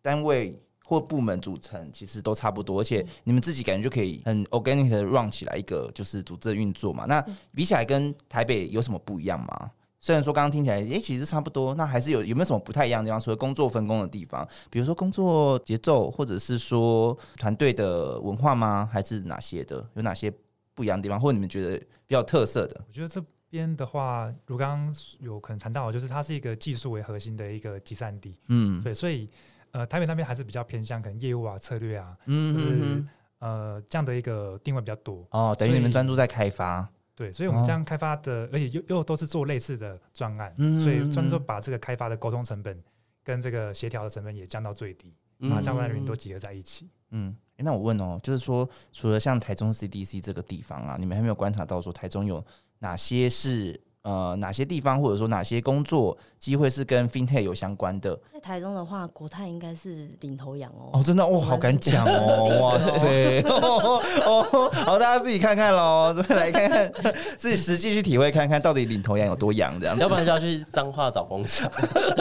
[0.03, 7.05] 单位或部门组成其实都差不多，而且你们自己感觉就可以很 organic 的 run 起来一个就是组织的运作嘛。
[7.07, 7.24] 那
[7.55, 9.70] 比起来跟台北有什么不一样吗？
[10.04, 13.18] 虽然说刚刚听起来，诶，其实差不多，那还是有有没有什么不太一样的地方？
[13.18, 18.86] 除了工作分工的地方，比如说工作节奏，或者是说团队的文化吗？
[18.92, 19.82] 还是哪些的？
[19.94, 20.30] 有哪些
[20.74, 22.78] 不一样的地方，或者你们觉得比较特色的？
[22.86, 29.26] 我觉得这边的话，如刚刚有可能谈到，就是它是一个技术为核心的一个集散地，嗯对，所以
[29.70, 35.26] 呃，台北那边还是比较偏向可能业务啊、策略啊，嗯就是嗯呃这样的一个定位比较多。
[35.30, 36.86] 哦，等于你们专注在开发，
[37.16, 42.83] 对，所以我们这样开发的，而且又又都是做类似的专案，嗯所以专注把这个开发的沟通成本
[43.22, 45.14] 跟这个协调的成本也降到最低，
[45.50, 46.90] 把相关的人员都集合在一起。
[47.11, 52.44] 嗯，诶那我问哦，就是说，除了像台中 CDC 这个地方啊，你们还没有观察到说台中有
[52.81, 58.18] 哪些是呃哪些地方，或者说哪些工作机会是跟 FinTech 有相关的？
[58.32, 60.90] 在台中的话，国泰应该是领头羊哦。
[60.92, 66.92] 哦，真的哦，好敢讲哦，哇塞， 哦哦，好，大家自己看看喽，来看看，
[67.36, 70.08] 自己实际去体会看看，到底领头羊有多羊这样子要。
[70.08, 71.70] 不然就要去彰化找工厂。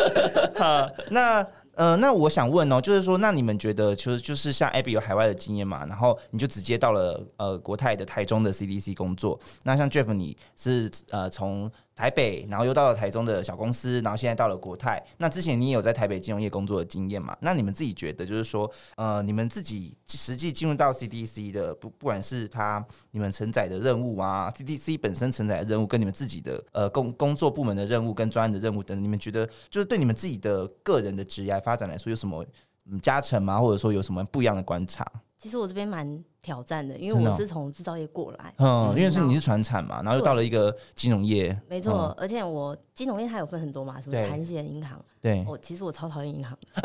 [0.56, 17.38] 好，那呃，那我想问哦，就是说，那你们觉得，就是就是像 Abby 有海外的经验嘛，然后你就直接到了呃国泰的台中的 CDC 工作，那像 Jeff 你是呃从台北，然后又到了台中的小公司，然后现在到了国泰，那之前你也有在台北金融业工作的经验嘛？
[17.40, 32.46] 那你们自己觉得，就是说，呃，你们自己实际进入到 CDC 的，不不管是他你们承载的任务啊，CDC 本身承载的任务，跟你们自己的呃工工作部门的任务跟专案的任务等，你们觉得就是对你们自己的个人的职业发展来说，有什么
[32.86, 33.60] 嗯加成吗？
[33.60, 35.06] 或者说有什么不一样的观察？
[35.38, 44.28] 其实我这边蛮挑战的，因为我是从制造业过来，嗯，因为是你是船产嘛，然后又到了一个金融业，没错，而且我金融业它有分很多嘛，什么对。
[44.30, 46.58] 产险银行，对，我其实我超讨厌银行，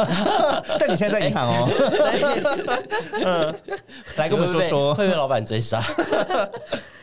[0.79, 1.69] 但你现在在银行哦，
[4.17, 5.81] 来跟我们说说，会被老板追杀。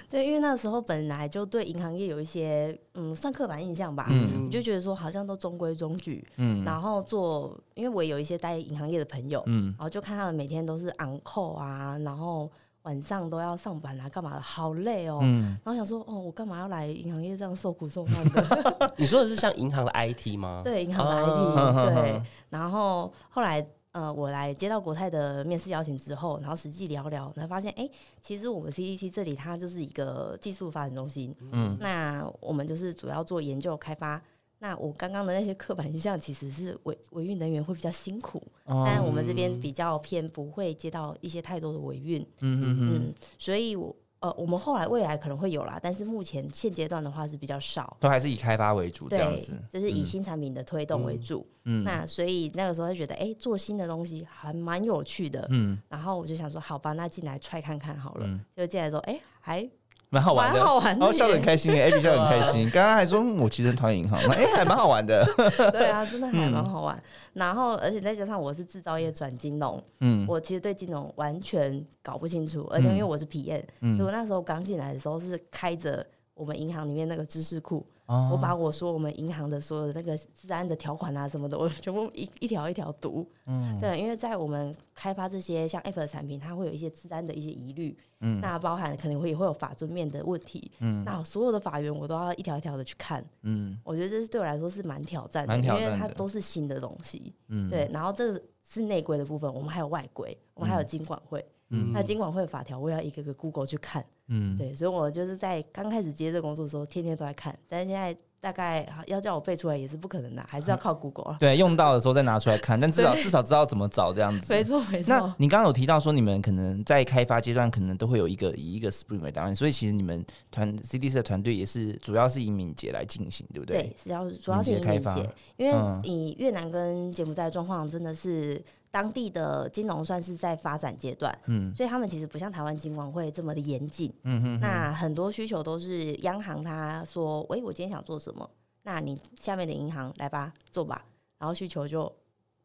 [0.07, 4.45] 对，因为那时候本来就对银行业有一些嗯算刻板印象吧，嗯。
[4.45, 6.63] 你就觉得说好像都中规中矩，嗯。
[6.63, 9.73] 然后做，因为我也有一些待银行业的朋友，嗯。
[9.77, 12.49] 然后就看他们每天都是昂扣啊，然后
[12.85, 15.19] 晚上都要上班啊，干嘛的，好累哦。
[15.21, 18.93] 嗯，然后想说，哦，我干嘛要来银行业这样受苦受难的？
[18.97, 20.61] 你说的是像银行的 IT 吗？
[20.63, 22.21] 对，银行的哦 IT，、对。
[22.49, 27.89] 然后后来，呃，我来接到国泰的面试邀请之后，然后实际聊聊，才发现，哎，
[28.21, 34.21] 其实我们 CDC 这里它就是一个技术发展中心，嗯，那我们就是主要做研究开发。
[34.65, 47.95] 那我刚刚的那些刻板印象，其实是维维运人员会比较辛苦，哦但我们这边比较偏不会接到一些太多的维运，嗯嗯嗯，嗯，所以我呃，我们后来未来可能会有啦，但是目前现阶段的话是比较少。
[47.99, 51.45] 都还是以开发为主这样对子，，就是以新产品的推动为主。
[51.65, 55.45] 嗯那所以那个时候就觉得，哎、做新的东西还蛮有趣的。
[55.51, 58.25] 嗯，然后我就想说，好吧，那进来 try 看看好了。
[58.25, 59.69] 嗯就进来之后，哎、还
[60.15, 62.69] 蛮好玩的，好玩的然后笑得很耶开心耶， Abby 笑得很开心。
[62.71, 65.25] 刚刚还说嗯我其实很讨厌银行，哎，还蛮好玩的，
[65.73, 66.51] 对啊，真的还嗯。
[66.51, 66.97] 蛮好玩。
[67.33, 70.25] 然后，而且再加上我是制造业转金融，嗯。
[70.27, 73.93] 我其实对金融完全搞不清楚，而且因为我是 PM，、嗯。
[73.95, 78.29] 所以我那时候刚进来的时候是开着我们银行里面那个知识库，哦。
[78.33, 83.27] 我把我说我们银行的所有的那个治安的条款啊什么的， 我全部一一条一条读。
[83.45, 83.77] 嗯。
[83.79, 88.39] 对，因为在我们开发这些像 F 的产品，它会有一些治安的一些疑虑，嗯。
[88.41, 91.03] 那包含可能会也会有法尊面的问题，嗯。
[91.03, 93.23] 那所有的法源我都要一条一条的去看。
[93.41, 93.77] 嗯。
[93.83, 97.33] 我觉得这是对我来说是蛮挑战的，因为它都是新的东西。
[97.47, 100.87] 嗯，对，然后这是内规的部分，我们还有外规，我们还有嗯。
[100.87, 101.45] 经管会。
[101.69, 101.91] 嗯。
[101.93, 104.05] 那经管会的法条，我也要一个个 Google 去看。
[104.27, 107.57] 嗯对，所以我就是在刚开始接这个工作的时候，天天都在看。
[107.67, 111.37] 但是现在大概要叫我背出来也是不可能的，还是要靠 Google 啊。
[111.39, 114.53] 对，用到的时候再拿出来看，但至少至少知道怎么找这样子。
[114.53, 123.77] 没错没错那，你刚刚有提到说，你们可能在开发阶段，可能都会有一个以一个 Spring 为单位，所以其实你们团 CDC 的团队也是主要是以敏捷来进行，对不对？
[123.81, 125.17] 对，主要主要是以敏捷开发，
[125.57, 128.63] 因为嗯以越南跟柬埔寨的状况真的是
[128.95, 131.75] 当地的金融算是在发展阶段，嗯。
[131.75, 134.09] 所以他们其实不像台湾金管会这么的严谨。
[134.23, 138.49] 嗯哼那很多需求都是央行他说，喂，我今天想做什么，
[138.83, 141.03] 那你下面的银行来吧，做吧，
[141.37, 142.09] 然后需求就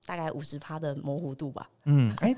[0.07, 2.33] 大概五十趴的模糊度吧，嗯，哎、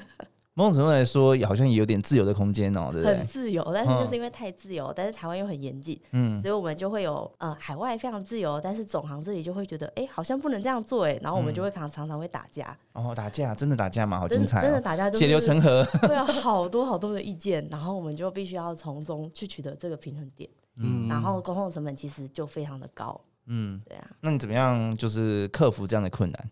[0.54, 3.26] 某种程度来说，好像也有点自由的空间哦，对不很？
[3.26, 14.20] 自由，但是就是因为太自由，但是台湾又很严谨，嗯所以我们就会有呃海外非常自由，但是总行这里就会觉得，哎、好像不能这样做，哎，然后我们就会常常常会打架，哦，打架真的打架吗？
[14.20, 14.62] 好真精彩哦！
[14.62, 15.82] 真的打架、就是，血流成河。
[16.02, 20.48] 会有好多好多的意见，然后我们就必须要从中去取得这个平衡点，
[20.80, 26.50] 嗯然后沟通成本其实就非常的高，嗯，对啊，那你怎么样就是克服这样的困难？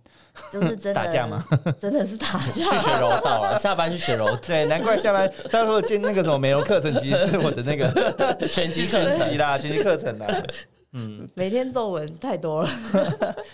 [0.52, 1.44] 就是真的 打架吗？
[1.78, 2.78] 真的是打架 去架。
[2.82, 7.88] 学柔道啊，下班去学柔道，对，难怪下班他说见那个什么美容课程，其实是我的那个
[8.48, 9.36] 拳击课全程级。
[9.36, 10.42] 啦，全级课程啦。
[10.92, 12.70] 嗯，每天皱纹太多了，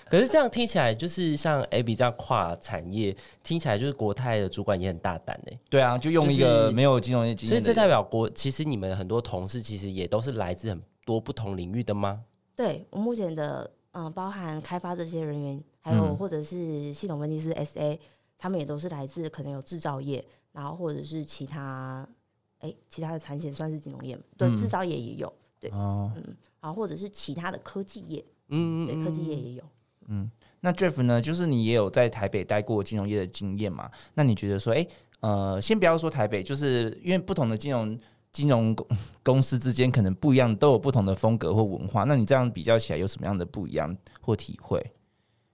[0.09, 12.21] 可是这样听起来，就是像 Abby 这样跨产业，听起来就是国泰的主管也很大胆哎、对啊，就用一就是个没有金融业经所以这代表国，其实你们很多同事其实也都是来自很多不同领域的吗？
[12.57, 17.99] 对我目前的嗯，包含开发这些人员，还有嗯或者是系统分析师 SA，
[18.37, 22.09] 他们也都是来自可能有制造业，然后或者是其他
[22.61, 24.23] 哎、其他的产险算是金融业嘛？
[24.37, 26.11] 对，嗯制造业也有对，哦。
[26.61, 29.63] 然后或者是其他的科技业，嗯对，科技业也有。
[30.09, 31.21] 嗯那 Jeff 呢？
[31.21, 33.91] 就是你也有在台北待过金融业的经验嘛？
[34.15, 34.87] 那你觉得说，哎、
[35.21, 37.99] 呃，先不要说台北，就是因为不同的金融
[38.37, 38.87] 金融公
[39.23, 42.05] 公司之间可能不一样，都有不同的风格或文化。
[42.05, 44.85] 那你这样比较起来，有什么样的不一样或体会？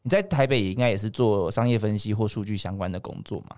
[0.02, 3.56] 你在台北也应该也是做商业分析或数据相关的工作嘛？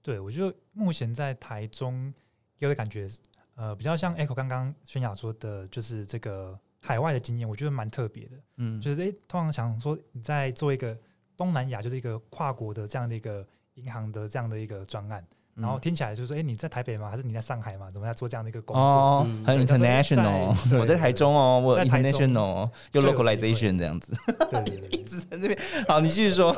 [0.00, 2.14] 对我觉得目前在台中
[2.56, 3.08] 给我的感觉，
[3.56, 8.36] 呃，比较像 Echo 刚刚宣雅说的，就是这个海外的经验，我觉得蛮特别的。
[8.58, 10.96] 嗯，就是诶，通常想说你在做一个
[11.36, 15.24] 东南亚，就是一个跨国的这样的一个银行的这样的一个专案，
[15.56, 17.08] 然后听起来就是说，诶，你在台北吗？
[17.08, 17.90] 还是你在上海吗？
[17.90, 18.82] 怎么在做这样的一个工作？
[18.82, 20.78] 哦，嗯很 international 在。
[20.78, 24.12] 我在台中哦，我 international 哦有就有机会 localization 这样子。
[24.26, 25.58] 对对对对 一直在那边。
[25.86, 26.56] 好，你继续说。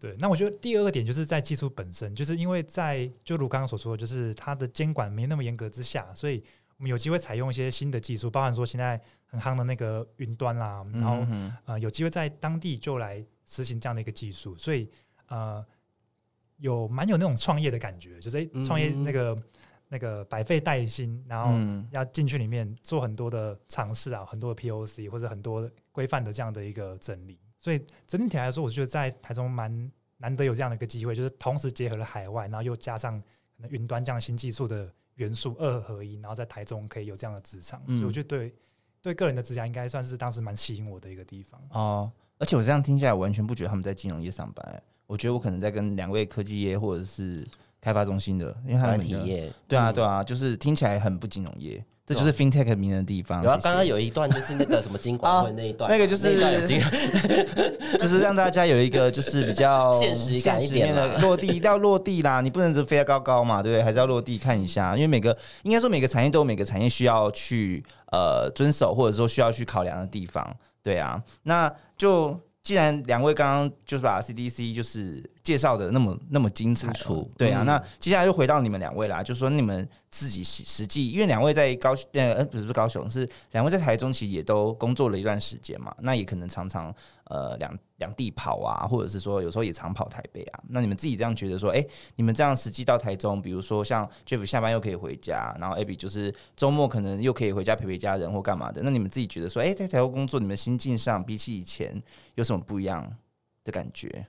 [0.00, 0.16] 对。
[0.18, 6.42] 那我觉得第二个点就是在技术本身，就是因为在就如刚刚所说的，就是它的监管没那么严格之下，所以
[6.78, 11.24] 我们有机会采用一些新的技术，包含说现在很夯的那个云端啦，然后
[11.66, 14.90] 呃有机会在当地就来实行这样的一个技术，所以
[15.28, 15.64] 呃
[16.58, 19.36] 有蛮有那种创业的感觉，就是诶创业那个、
[19.88, 21.52] 那个百废待兴，然后
[21.90, 38.54] 要进去里面做很多的尝试啊，很多的 POC 或者很多规范的这样的一个整理，所以整体来说，我觉得在台中蛮难得有这样的一个机会，就是同时结合了海外，然后又加上可能云端这样新技术的元素二合一，然后在台中可以有这样的职场，所以我觉得对
[39.02, 41.60] 对个人的职场应该算是当时蛮吸引我的一个地方。
[41.70, 47.46] 哦，而且我这样听下来，完全不觉得他们在金融业上班、我觉得我可能在跟两位科技业或者是
[47.80, 53.40] 开发中心的，因为他们体业，对啊嗯对啊，就是听起来很不金融业，这就是 fintech 迷人的地方。
[53.44, 56.34] 有啊，谢谢刚刚有一段就是那个什么金管会 那一段，那个就是
[58.00, 63.82] 就是让大家有一个就是比较 现实感一点的落地要落地啦，你不能只飞得高高嘛，对不对？
[63.84, 72.36] 还是要落地看一下，因为每个应该说每个产业都有每个产业需要去呃遵守或者说需要去考量的地方，对啊，那就。
[72.66, 76.92] 既然两位刚刚就是把 CDC 就是介绍的那么那么精彩
[77.38, 86.92] 对啊，嗯那接下来就回到你们两位啦，就说你们自己实实际，因为两位在高呃呃不是不是高雄，是两位在台中其实也都工作了一段时间嘛，那也可能常常
[87.26, 90.60] 呃两两地跑啊，或者是说有时候也常跑台北啊。
[90.68, 102.02] 那你们自己这样觉得说，哎、你们这样实际到台中，比如说像 Jeff 下班又可以回家，然后 Abby 就是周末可能又可以回家陪陪家人或干嘛的，那你们自己觉得说，哎、在台中工作，你们心境上比起以前
[102.34, 103.08] 有什么不一样
[103.62, 104.26] 的感觉？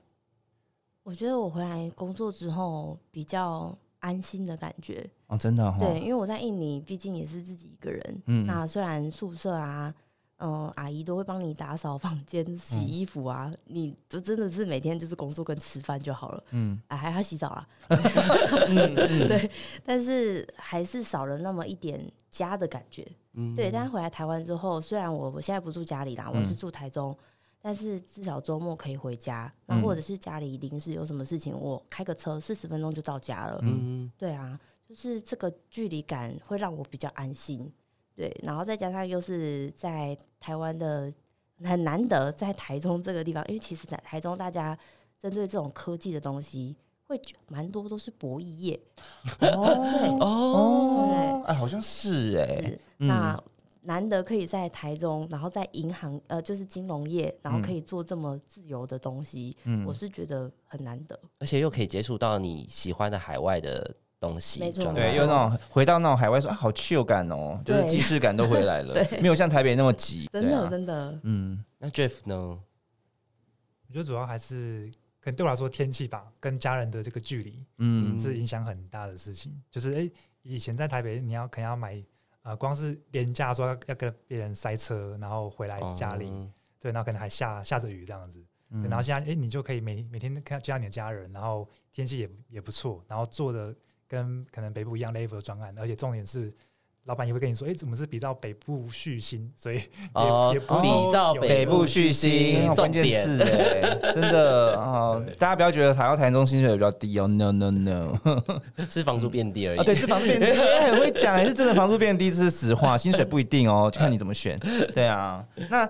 [1.08, 8.44] 我觉得我回来工作之后比较安心的感觉，哦，真的哈、对，因为我在印尼毕竟也是自己一个人，嗯。
[8.46, 9.94] 那虽然宿舍啊，
[10.36, 12.86] 嗯、阿姨都会帮你打扫房间、洗嗯。
[12.86, 16.78] 衣服啊，你就真的是每天就是工作跟吃饭就好了，嗯。
[16.88, 17.66] 啊，还要洗澡啊，
[18.68, 19.28] 嗯嗯。
[19.28, 19.50] 对，
[19.82, 21.98] 但是还是少了那么一点
[22.30, 23.10] 家的感觉。
[23.32, 23.54] 嗯。
[23.54, 26.56] 对，但是回来台湾之后，虽然我我现在不住家里啦，我是嗯。
[26.56, 27.16] 住台中，
[27.68, 33.58] 但是至少周末可以回家，那嗯或者是家里临时有什么事情，我开个车四十分钟就到家了。
[33.60, 34.10] 嗯。
[34.16, 37.70] 对啊，就是这个距离感会让我比较安心。
[38.16, 41.12] 对，然后再加上又是在台湾的
[41.62, 44.74] 很难得在台中这个地方，因为其实台台中大家
[45.20, 48.80] 针对这种科技的东西，会蛮多都是博弈业，
[49.44, 50.18] 哦。
[50.20, 53.38] 哦，哦，哎，好像是哎，那
[53.88, 59.82] 难得可以在台中，然后在银行呃就是金融业，然后可以做这么自由的东西，嗯。
[59.86, 61.18] 我是觉得很难得。
[61.38, 69.20] 而且又可以接触到你喜欢的海外的东西，没错对，有那种回到那种海外说啊，好 chill 感哦，就是对既视感都回来了， 对。
[69.22, 70.68] 没有像台北那么急，真的、啊。
[70.68, 71.64] 真的，嗯。
[71.78, 72.36] 那 Jeff 呢？
[73.86, 78.18] 我觉得主要还是可能对我来说天气吧，跟家人的这个距离嗯。
[78.18, 79.58] 是影响很大的事情。
[79.70, 80.12] 就是诶，
[80.42, 81.98] 以前在台北，你要可能要买
[82.48, 88.42] 呃，光是廉价说要要跟别人塞车，然后回来家里，哦对，然后可能还下下着雨这样子。
[88.70, 93.74] 对然后现在哎，你就可以每每天看见到你的家人，然后天气也也不错，然后做的
[94.06, 96.50] 跟可能北部一样 level 的专案，而且重点是。
[97.08, 99.50] 老板也会跟你说，诶，怎么是比照北部续薪？
[99.56, 99.82] 所以也、
[100.12, 108.12] 哦也不比照北北部续薪，好关键字哎，真的哦， 大家不要觉得台到台中薪水比较低哦，no no no，
[108.90, 109.78] 是房租变低而已。
[109.78, 114.60] 啊对，是房租变低，哎很会讲，是真的房租变低，这是实话，薪水不一定哦，就看你怎么选，
[114.92, 115.88] 对啊，那。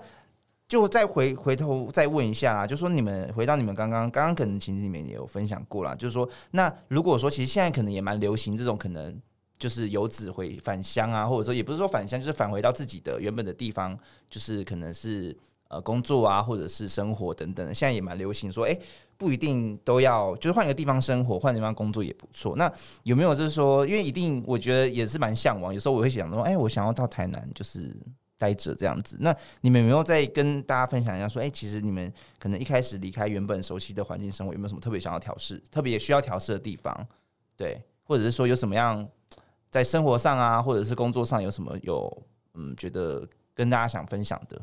[0.68, 9.18] 就再回回头再问一下啊，就说你们回到你们刚刚刚刚可能其实你们也有分享过啦，就是说，那如果说其实现在可能也蛮流行这种可能
[9.58, 13.98] 就是游子回返乡啊，或者说也不是说返乡，就是返回到自己的原本的地方，
[14.30, 15.36] 就是可能是
[15.68, 17.66] 呃工作啊，或者是生活等等。
[17.74, 18.78] 现在也蛮流行说，哎、
[19.16, 22.54] 不一定都要，就是换个地方生活，换地方工作也不错。
[22.56, 27.94] 那有没有就是说，因为一定我觉得也是蛮向往，有时候我会想说，哎、我想要到台南，就是。
[28.40, 31.28] 待着这样子，那你们有没有再跟大家分享一下？
[31.28, 37.04] 说，哎、其实你们可能一开始离开原本熟悉的环境生活，有没有什么特别想要调试、特别需要调试的地方？
[37.56, 39.04] 对，或者是说有什么样
[39.70, 42.22] 在生活上啊，或者是工作上有什么有
[42.54, 44.60] 嗯觉得跟大家想分享的？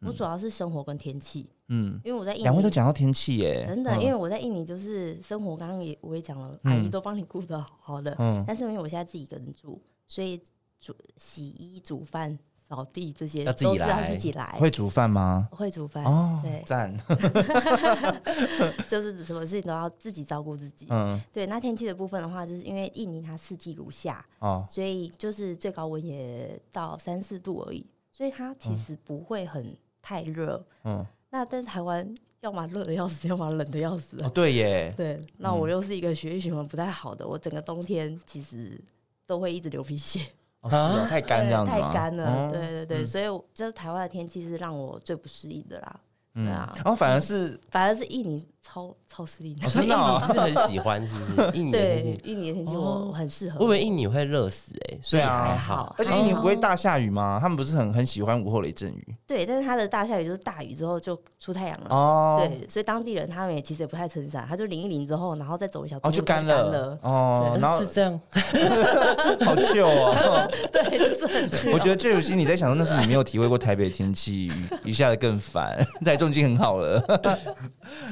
[0.00, 4.02] 我主要是生活跟天气，嗯，因为我在印尼两位都讲到天气耶，真的，嗯。
[4.02, 6.72] 因为我在印尼就是生活，刚刚也我也讲了，嗯。
[6.72, 8.14] 阿姨都帮你顾得好好的。
[8.18, 8.44] 嗯。
[8.46, 10.38] 但是因为我现在自己一个人住，所以
[10.78, 12.38] 煮洗衣、煮饭、
[12.74, 14.56] 扫地这些要自己都是要来自己来。
[14.58, 15.48] 会煮饭吗？
[15.52, 16.92] 会煮饭，哦对，赞，
[18.88, 20.86] 就是什么事情都要自己照顾自己。
[20.90, 30.64] 嗯对，那天气的部分的话，就是因为印尼它四季如夏，哦所以就是最高温也到三四度而已，所以它其实不会很太热。
[30.82, 34.30] 嗯，那但是台湾要么热的要死，要么冷的要死啊哦。
[34.30, 38.80] 对耶，对，那我又是一个血液循环不太好的，我整个冬天其实
[39.26, 40.26] 都会一直流鼻血，
[40.64, 42.24] 哦是啊太干这样子太干了。
[42.24, 42.48] 哦。
[42.52, 43.06] 对对对，嗯。
[43.06, 46.00] 所以我就是台湾的天气是让我最不适应的啦。
[46.34, 46.72] 对啊。
[46.76, 49.66] 然后反而是反而是印尼超超适应的。
[49.66, 49.98] 哦所以印真
[50.28, 51.50] 的 是很喜欢，是不是？
[51.58, 53.58] 印尼的对天气，，印尼的天气我很适合。
[53.60, 55.94] 我以为印尼会热死哎，所以对啊还好。
[55.98, 57.38] 而且印尼不会大下雨吗？
[57.40, 61.86] 他们不是很很喜欢午后雷阵雨对，但是它的大下雨就是大雨之后就出太阳了。
[61.90, 68.20] 哦，对，所以当地人他们也其实也不太撑伞，他就淋一淋之后，然后再走一小步哦就干干了哦，然后是这样，
[69.44, 70.48] 好糗哦。
[70.72, 77.02] 对，就是很我觉得这有心你在想说，那是你没有体会过台北天气，雨雨下的更烦，台中已经很好了。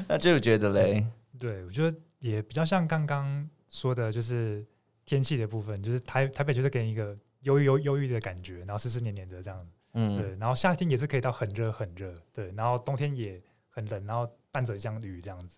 [0.07, 1.07] 那这有觉得嘞？
[1.39, 4.65] 对，我觉得也比较像刚刚说的，就是
[5.05, 15.57] 天气的部分，就是台台北就是给你一个忧郁忧忧郁的感觉，然后湿湿黏黏的这样，嗯，对，然后夏天也是可以到很热很热，对，然后冬天也很冷，然后伴着这样雨这样子，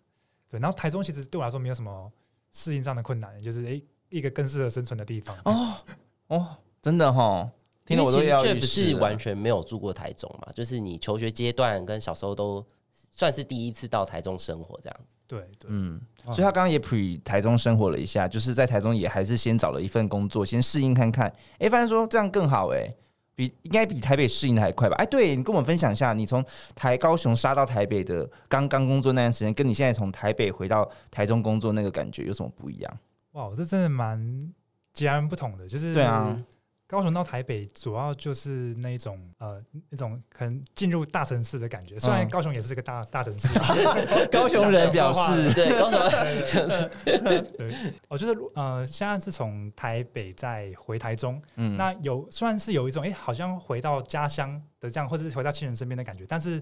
[0.49, 2.11] 对，然后台中其实对我来说没有什么
[2.51, 5.35] 适应上的困难，就是诶一个更适合生存的地方。
[5.45, 5.75] 哦
[6.27, 7.51] 哦，真的哈，
[7.85, 8.87] 听因为其实得我都要 Jeff 浴室了。
[8.87, 12.65] 是完全没有住过台中嘛，就是你求学阶段跟小时候都
[13.15, 15.05] 算是第一次到台中生活这样子。
[15.27, 21.33] 对对，嗯，所以他刚刚也 pre 台中生活了一下，就是在台中也还是先找了一份工作，先适应看看。
[21.57, 22.87] 哎、发现说这样更好哎、
[23.33, 24.95] 比应该比台北适应的还快吧？
[24.97, 26.45] 哎、对你跟我们分享一下，你从
[26.75, 32.97] 台高雄杀到台北的刚刚工作那段时间，跟你现在从台北回到台中工作那个感觉有什么不一样？
[33.31, 34.53] 哇，这真的蛮
[34.93, 36.39] 截然不同的，就是对啊，
[36.87, 39.59] 高雄到台北，主要就是那一种呃
[39.89, 41.99] 那种可能进入大城市的感觉。
[41.99, 42.29] 虽然嗯。
[42.29, 43.47] 高雄也是个大大城市，
[44.31, 46.89] 高雄人表示，对，高雄
[47.57, 51.75] 对，我觉得呃，现在是从台北再回台中，嗯。
[51.75, 56.61] 那有虽然是有一种哎、诶好像回到家乡的这样，或者是回到亲人身边的感觉，但是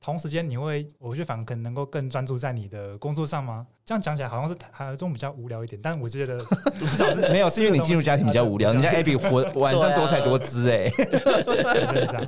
[0.00, 3.66] 同时间你会，我觉得反而可能能够更专注在你的工作上吗？
[3.84, 6.38] 这样讲起来好像是台中比较无聊一点，但我觉得
[6.78, 8.72] 至少是没有，是因为你进入家庭比较无聊。
[8.72, 12.24] 人家 Abby 活晚上多才多姿哎、就是这样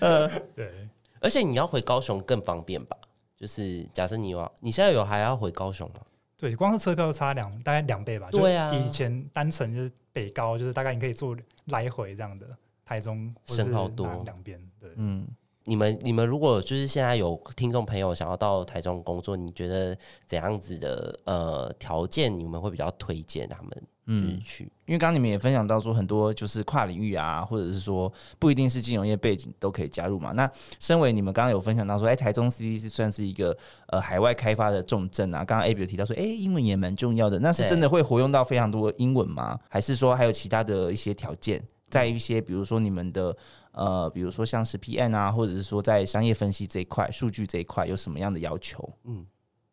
[0.00, 0.30] 啊。
[0.54, 0.88] 对，
[1.20, 2.96] 而且你要回高雄更方便吧？
[3.36, 6.00] 就是假设你有，你现在有还要回高雄吗？
[6.38, 8.30] 对，光是车票就差两大概两倍吧。
[8.30, 12.46] 就对啊以前单程就是北高，就是大概你可以坐来回这样的，
[12.82, 14.58] 台中或者是省好多哪两边。
[14.80, 15.26] 对，嗯，
[15.70, 19.96] 你们你们如果就是现在有听众朋友想要到台中工作，你觉得
[20.26, 23.70] 怎样子的呃条件你们会比较推荐他们
[24.04, 24.64] 就是去？
[24.86, 30.32] 因为刚刚你们也分享到说很多就是跨领域啊，或者是说不一定是金融业背景都可以加入嘛。
[30.32, 30.50] 那
[30.80, 33.56] 身为你们刚刚有分享到说，哎，台中 CDC 算是一个
[33.86, 35.44] 呃海外开发的重镇啊。
[35.44, 39.56] 刚刚 A B 有提到说，哎，英文也蛮重要的，那是真的会活用到非常多英文吗？
[39.68, 43.36] 还是说还有其他的一些条件，在一些比如说你们的
[43.72, 48.88] 呃，比如说像是 PM 啊，或者是说在商业分析这一块、数据这一块有什么样的要求？
[49.04, 49.26] 嗯，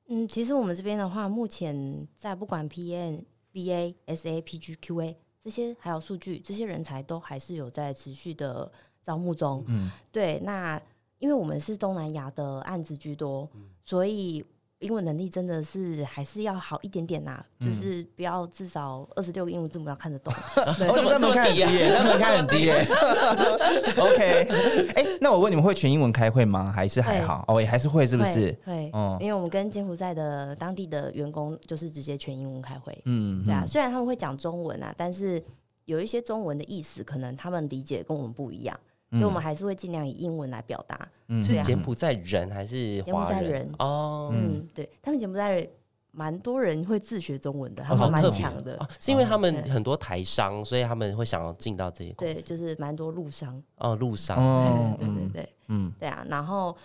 [0.07, 3.23] 嗯，其实我们这边的话，目前在不管 PM、
[3.53, 8.71] BA、SA、PG、QA 这些，还有数据这些人才，都还是有在持续的
[9.03, 9.63] 招募中。
[9.67, 10.81] 嗯，对，那
[11.19, 13.49] 因为我们是东南亚的案子居多，
[13.83, 14.45] 所以
[14.79, 20.31] 英文能力真的是还是要好一点点呐、就是不要至少二十六个英文字母要看得懂。
[20.77, 22.85] 对哦，这这么低低啊耶，那门槛很低耶。
[23.97, 26.71] OK，哎、那我问你们会全英文开会吗？
[26.71, 27.43] 还是还好？
[27.47, 28.55] 哦，也还是会，是不是？
[28.65, 32.95] 会，会哦因为我们跟柬埔寨的当地的员工就是直接全英文开会。
[33.05, 35.43] 嗯，对啊，嗯虽然他们会讲中文啊，但是
[35.85, 38.79] 有一些中文的意思可能他们理解跟我们不一样，
[39.11, 41.07] 所以我们还是会尽量以英文来表达。
[41.41, 43.43] 是柬埔寨人还是柬埔华人？
[43.43, 45.69] 寨人哦，嗯，对他们柬埔寨人
[46.11, 48.75] 蛮多人会自学中文的，他哦们蛮强的。
[48.77, 53.61] 哦是因为他们很多台商，所以他们会想要进到这些公对，就是蛮多路商。
[53.77, 56.25] 哦，路商哦，对对对嗯对嗯对啊。
[56.29, 56.75] 然后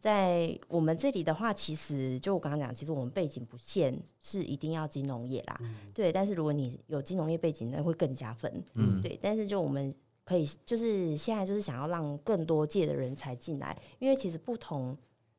[0.00, 5.60] 在我们这里的话，其实就我刚刚讲，其实我们背景不限是一定要金融业啦。
[5.94, 8.50] 对，但是如果你有金融业背景，那会更加分。
[8.74, 9.92] 嗯对，但是就我们
[10.30, 14.96] 可以，就是现在就是想要让更多界的人才进来，因为其实不同，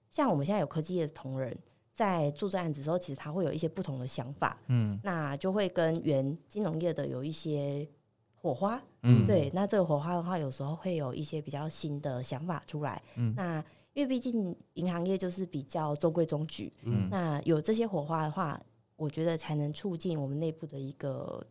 [0.10, 1.58] 像我们现在有科技业的同仁
[1.94, 5.00] 在做这案子的时候，其实他会有一些不同的想法，嗯。
[5.02, 7.88] 那就会跟原金融业的有一些
[8.36, 8.84] 火花。
[9.04, 13.02] 嗯，对，那这个火花的话，有时候会有一些比较新的想法出来。
[13.16, 13.34] 嗯。
[13.34, 13.64] 那
[13.94, 17.08] 因为毕竟银行业就是比较中规中矩，嗯。
[17.10, 18.62] 那有这些火花的话，
[18.98, 21.42] 我觉得才能促进我们内部的一个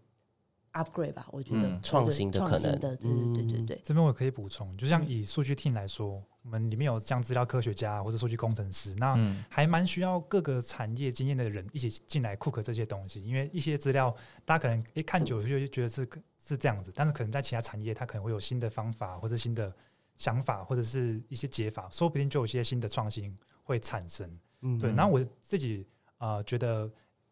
[0.72, 1.26] upgrade 吧。
[1.30, 3.80] 我觉得、嗯创新的可能的，对对对对对。
[3.84, 14.14] 这边我可以补充，就像以数据 team 来说，我们里面有像资料科学家或者数据工程师，那嗯还蛮需要各个产业经验的人一起进来 cook 这些东西，因为一些资料
[14.44, 16.08] 大家可能一看久了就会觉得是
[16.38, 19.74] 是这样子，但是可能在其他产业，它可能会有新的方法或者新的
[20.16, 24.38] 想法或者是一些解法，说不定就有一些新的创新会产生。
[24.62, 25.86] 嗯对，然后我自己
[26.18, 26.90] 呃觉得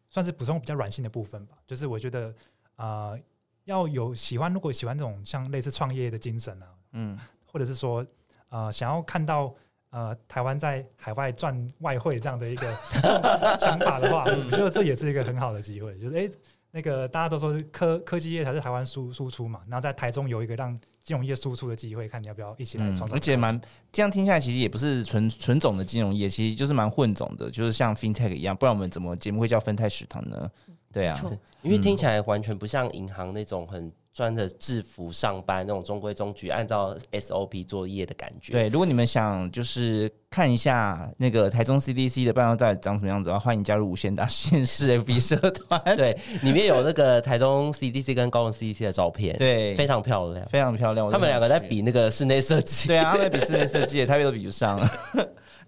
[0.09, 2.33] 算是补充比较软性的部分吧，就是我觉得
[2.79, 3.19] 呃
[3.65, 7.19] 要有喜欢，如果喜欢这种像类似创业的精神啊，嗯。
[7.51, 8.05] 或者是说
[8.49, 9.51] 呃想要看到
[9.89, 12.71] 呃台湾在海外赚外汇这样的一个
[13.59, 16.29] 想法的话，我觉得这也是一个很好的机会，就是诶，
[16.69, 23.59] 那个大家都说是科科技业才是台湾输输出嘛，然后在台中有一个让金融业输出的机会，看你要不要一起来嗯创造、而且蛮
[23.91, 30.47] 这样听下来，其实也不是纯纯种的金融业，其实就是蛮混种的，就是像 FinTech 一样，不然我们怎么节目会叫 FinTech 食堂呢？
[30.91, 31.19] 对啊
[31.61, 45.95] 因为听起来完全不像银行那种很穿着制服上班那种中规中矩、按照 SOP 作业的感觉。，对，如果你们想就是看一下那个台中 CDC 的办公到底长什么样子的话，欢迎加入无限大实验室 FB 社团。
[45.95, 50.45] 对，里面有那个台中 CDC 跟高雄 CDC 的照片，对，非常漂亮。
[50.47, 51.09] 非常漂亮。
[51.09, 52.87] 他们两个在比那个室内设计。
[52.87, 54.79] 对啊，他们在比室内设计，台北都比不上。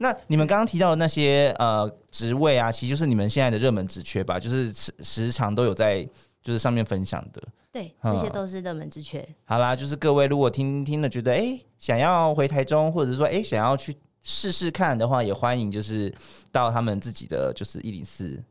[0.02, 4.40] 那你们刚刚提到的那些呃职位啊，其实就是你们现在的热门职缺吧？
[4.40, 6.02] 就是时时常都有在
[6.42, 7.42] 就是上面分享的。
[7.72, 9.24] 对，嗯这些都是热门职缺。
[9.46, 16.12] 好啦，就是各位如果听听了觉得哎、诶想要回台中，或者说哎、诶想要去试试看的话，也欢迎就是
[16.52, 18.44] 到他们自己的就是一零四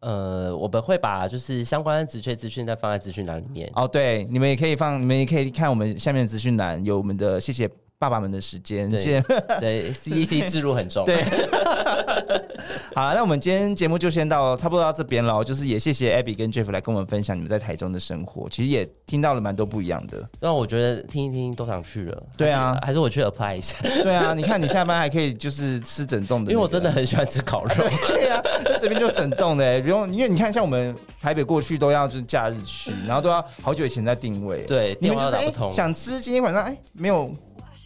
[0.00, 3.70] 呃，我们会把就是相关的职缺资讯再放在资讯栏里面。
[3.74, 7.68] 哦，对，你们也可以放，你们也可以看我们下面的资讯栏有我们的谢谢
[7.98, 9.24] 爸爸们的时间，对谢谢
[9.60, 11.04] 对， CEC 置入很重。
[11.04, 11.22] 对
[12.94, 15.44] 好，那我们今天节目就先到差不多到这边了。
[15.44, 20.28] 就是也谢谢 Abby 跟 Jeff 来跟我们分享你们在台中的生活，其实也听到了蛮多不一样的。
[20.40, 22.22] 那我觉得听一听都想去了。
[22.36, 26.96] 对啊还是我去 apply 一下，对啊，你看你下班还可以就是吃整栋的、因为我真的。
[26.96, 27.74] 很喜欢吃烤肉。
[28.08, 37.30] 对呀、啊，随便就整栋的、不用，因为你看，像我们台北过去都要就是假日去，然后都要好久以前在定位。，对，电你们就是想吃今天晚上哎、没有，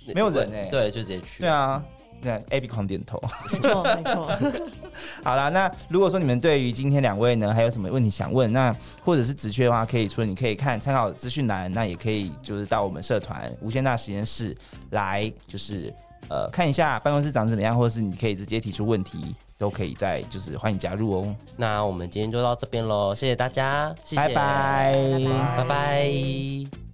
[0.06, 1.40] 没有人哎对，就直接去。
[1.40, 1.82] 对啊，
[2.22, 3.18] 那，Abby 狂点头。
[3.52, 4.30] 没错，没错。
[5.24, 8.74] 好啦，那如果说你们对于今天两位呢还有什么问题想问，那
[9.04, 14.56] 或者是职缺的话，可以除了你可以看参考资讯栏，那也可以就是到我们社团无限大实验室
[14.90, 15.92] 来，就是
[16.28, 21.34] 呃看一下办公室长怎么样，或者是你可以直接提出问题，都可以在就是欢迎加入哦。
[21.56, 26.89] 那我们今天就到这边喽，谢谢大家，谢谢，拜拜拜拜拜拜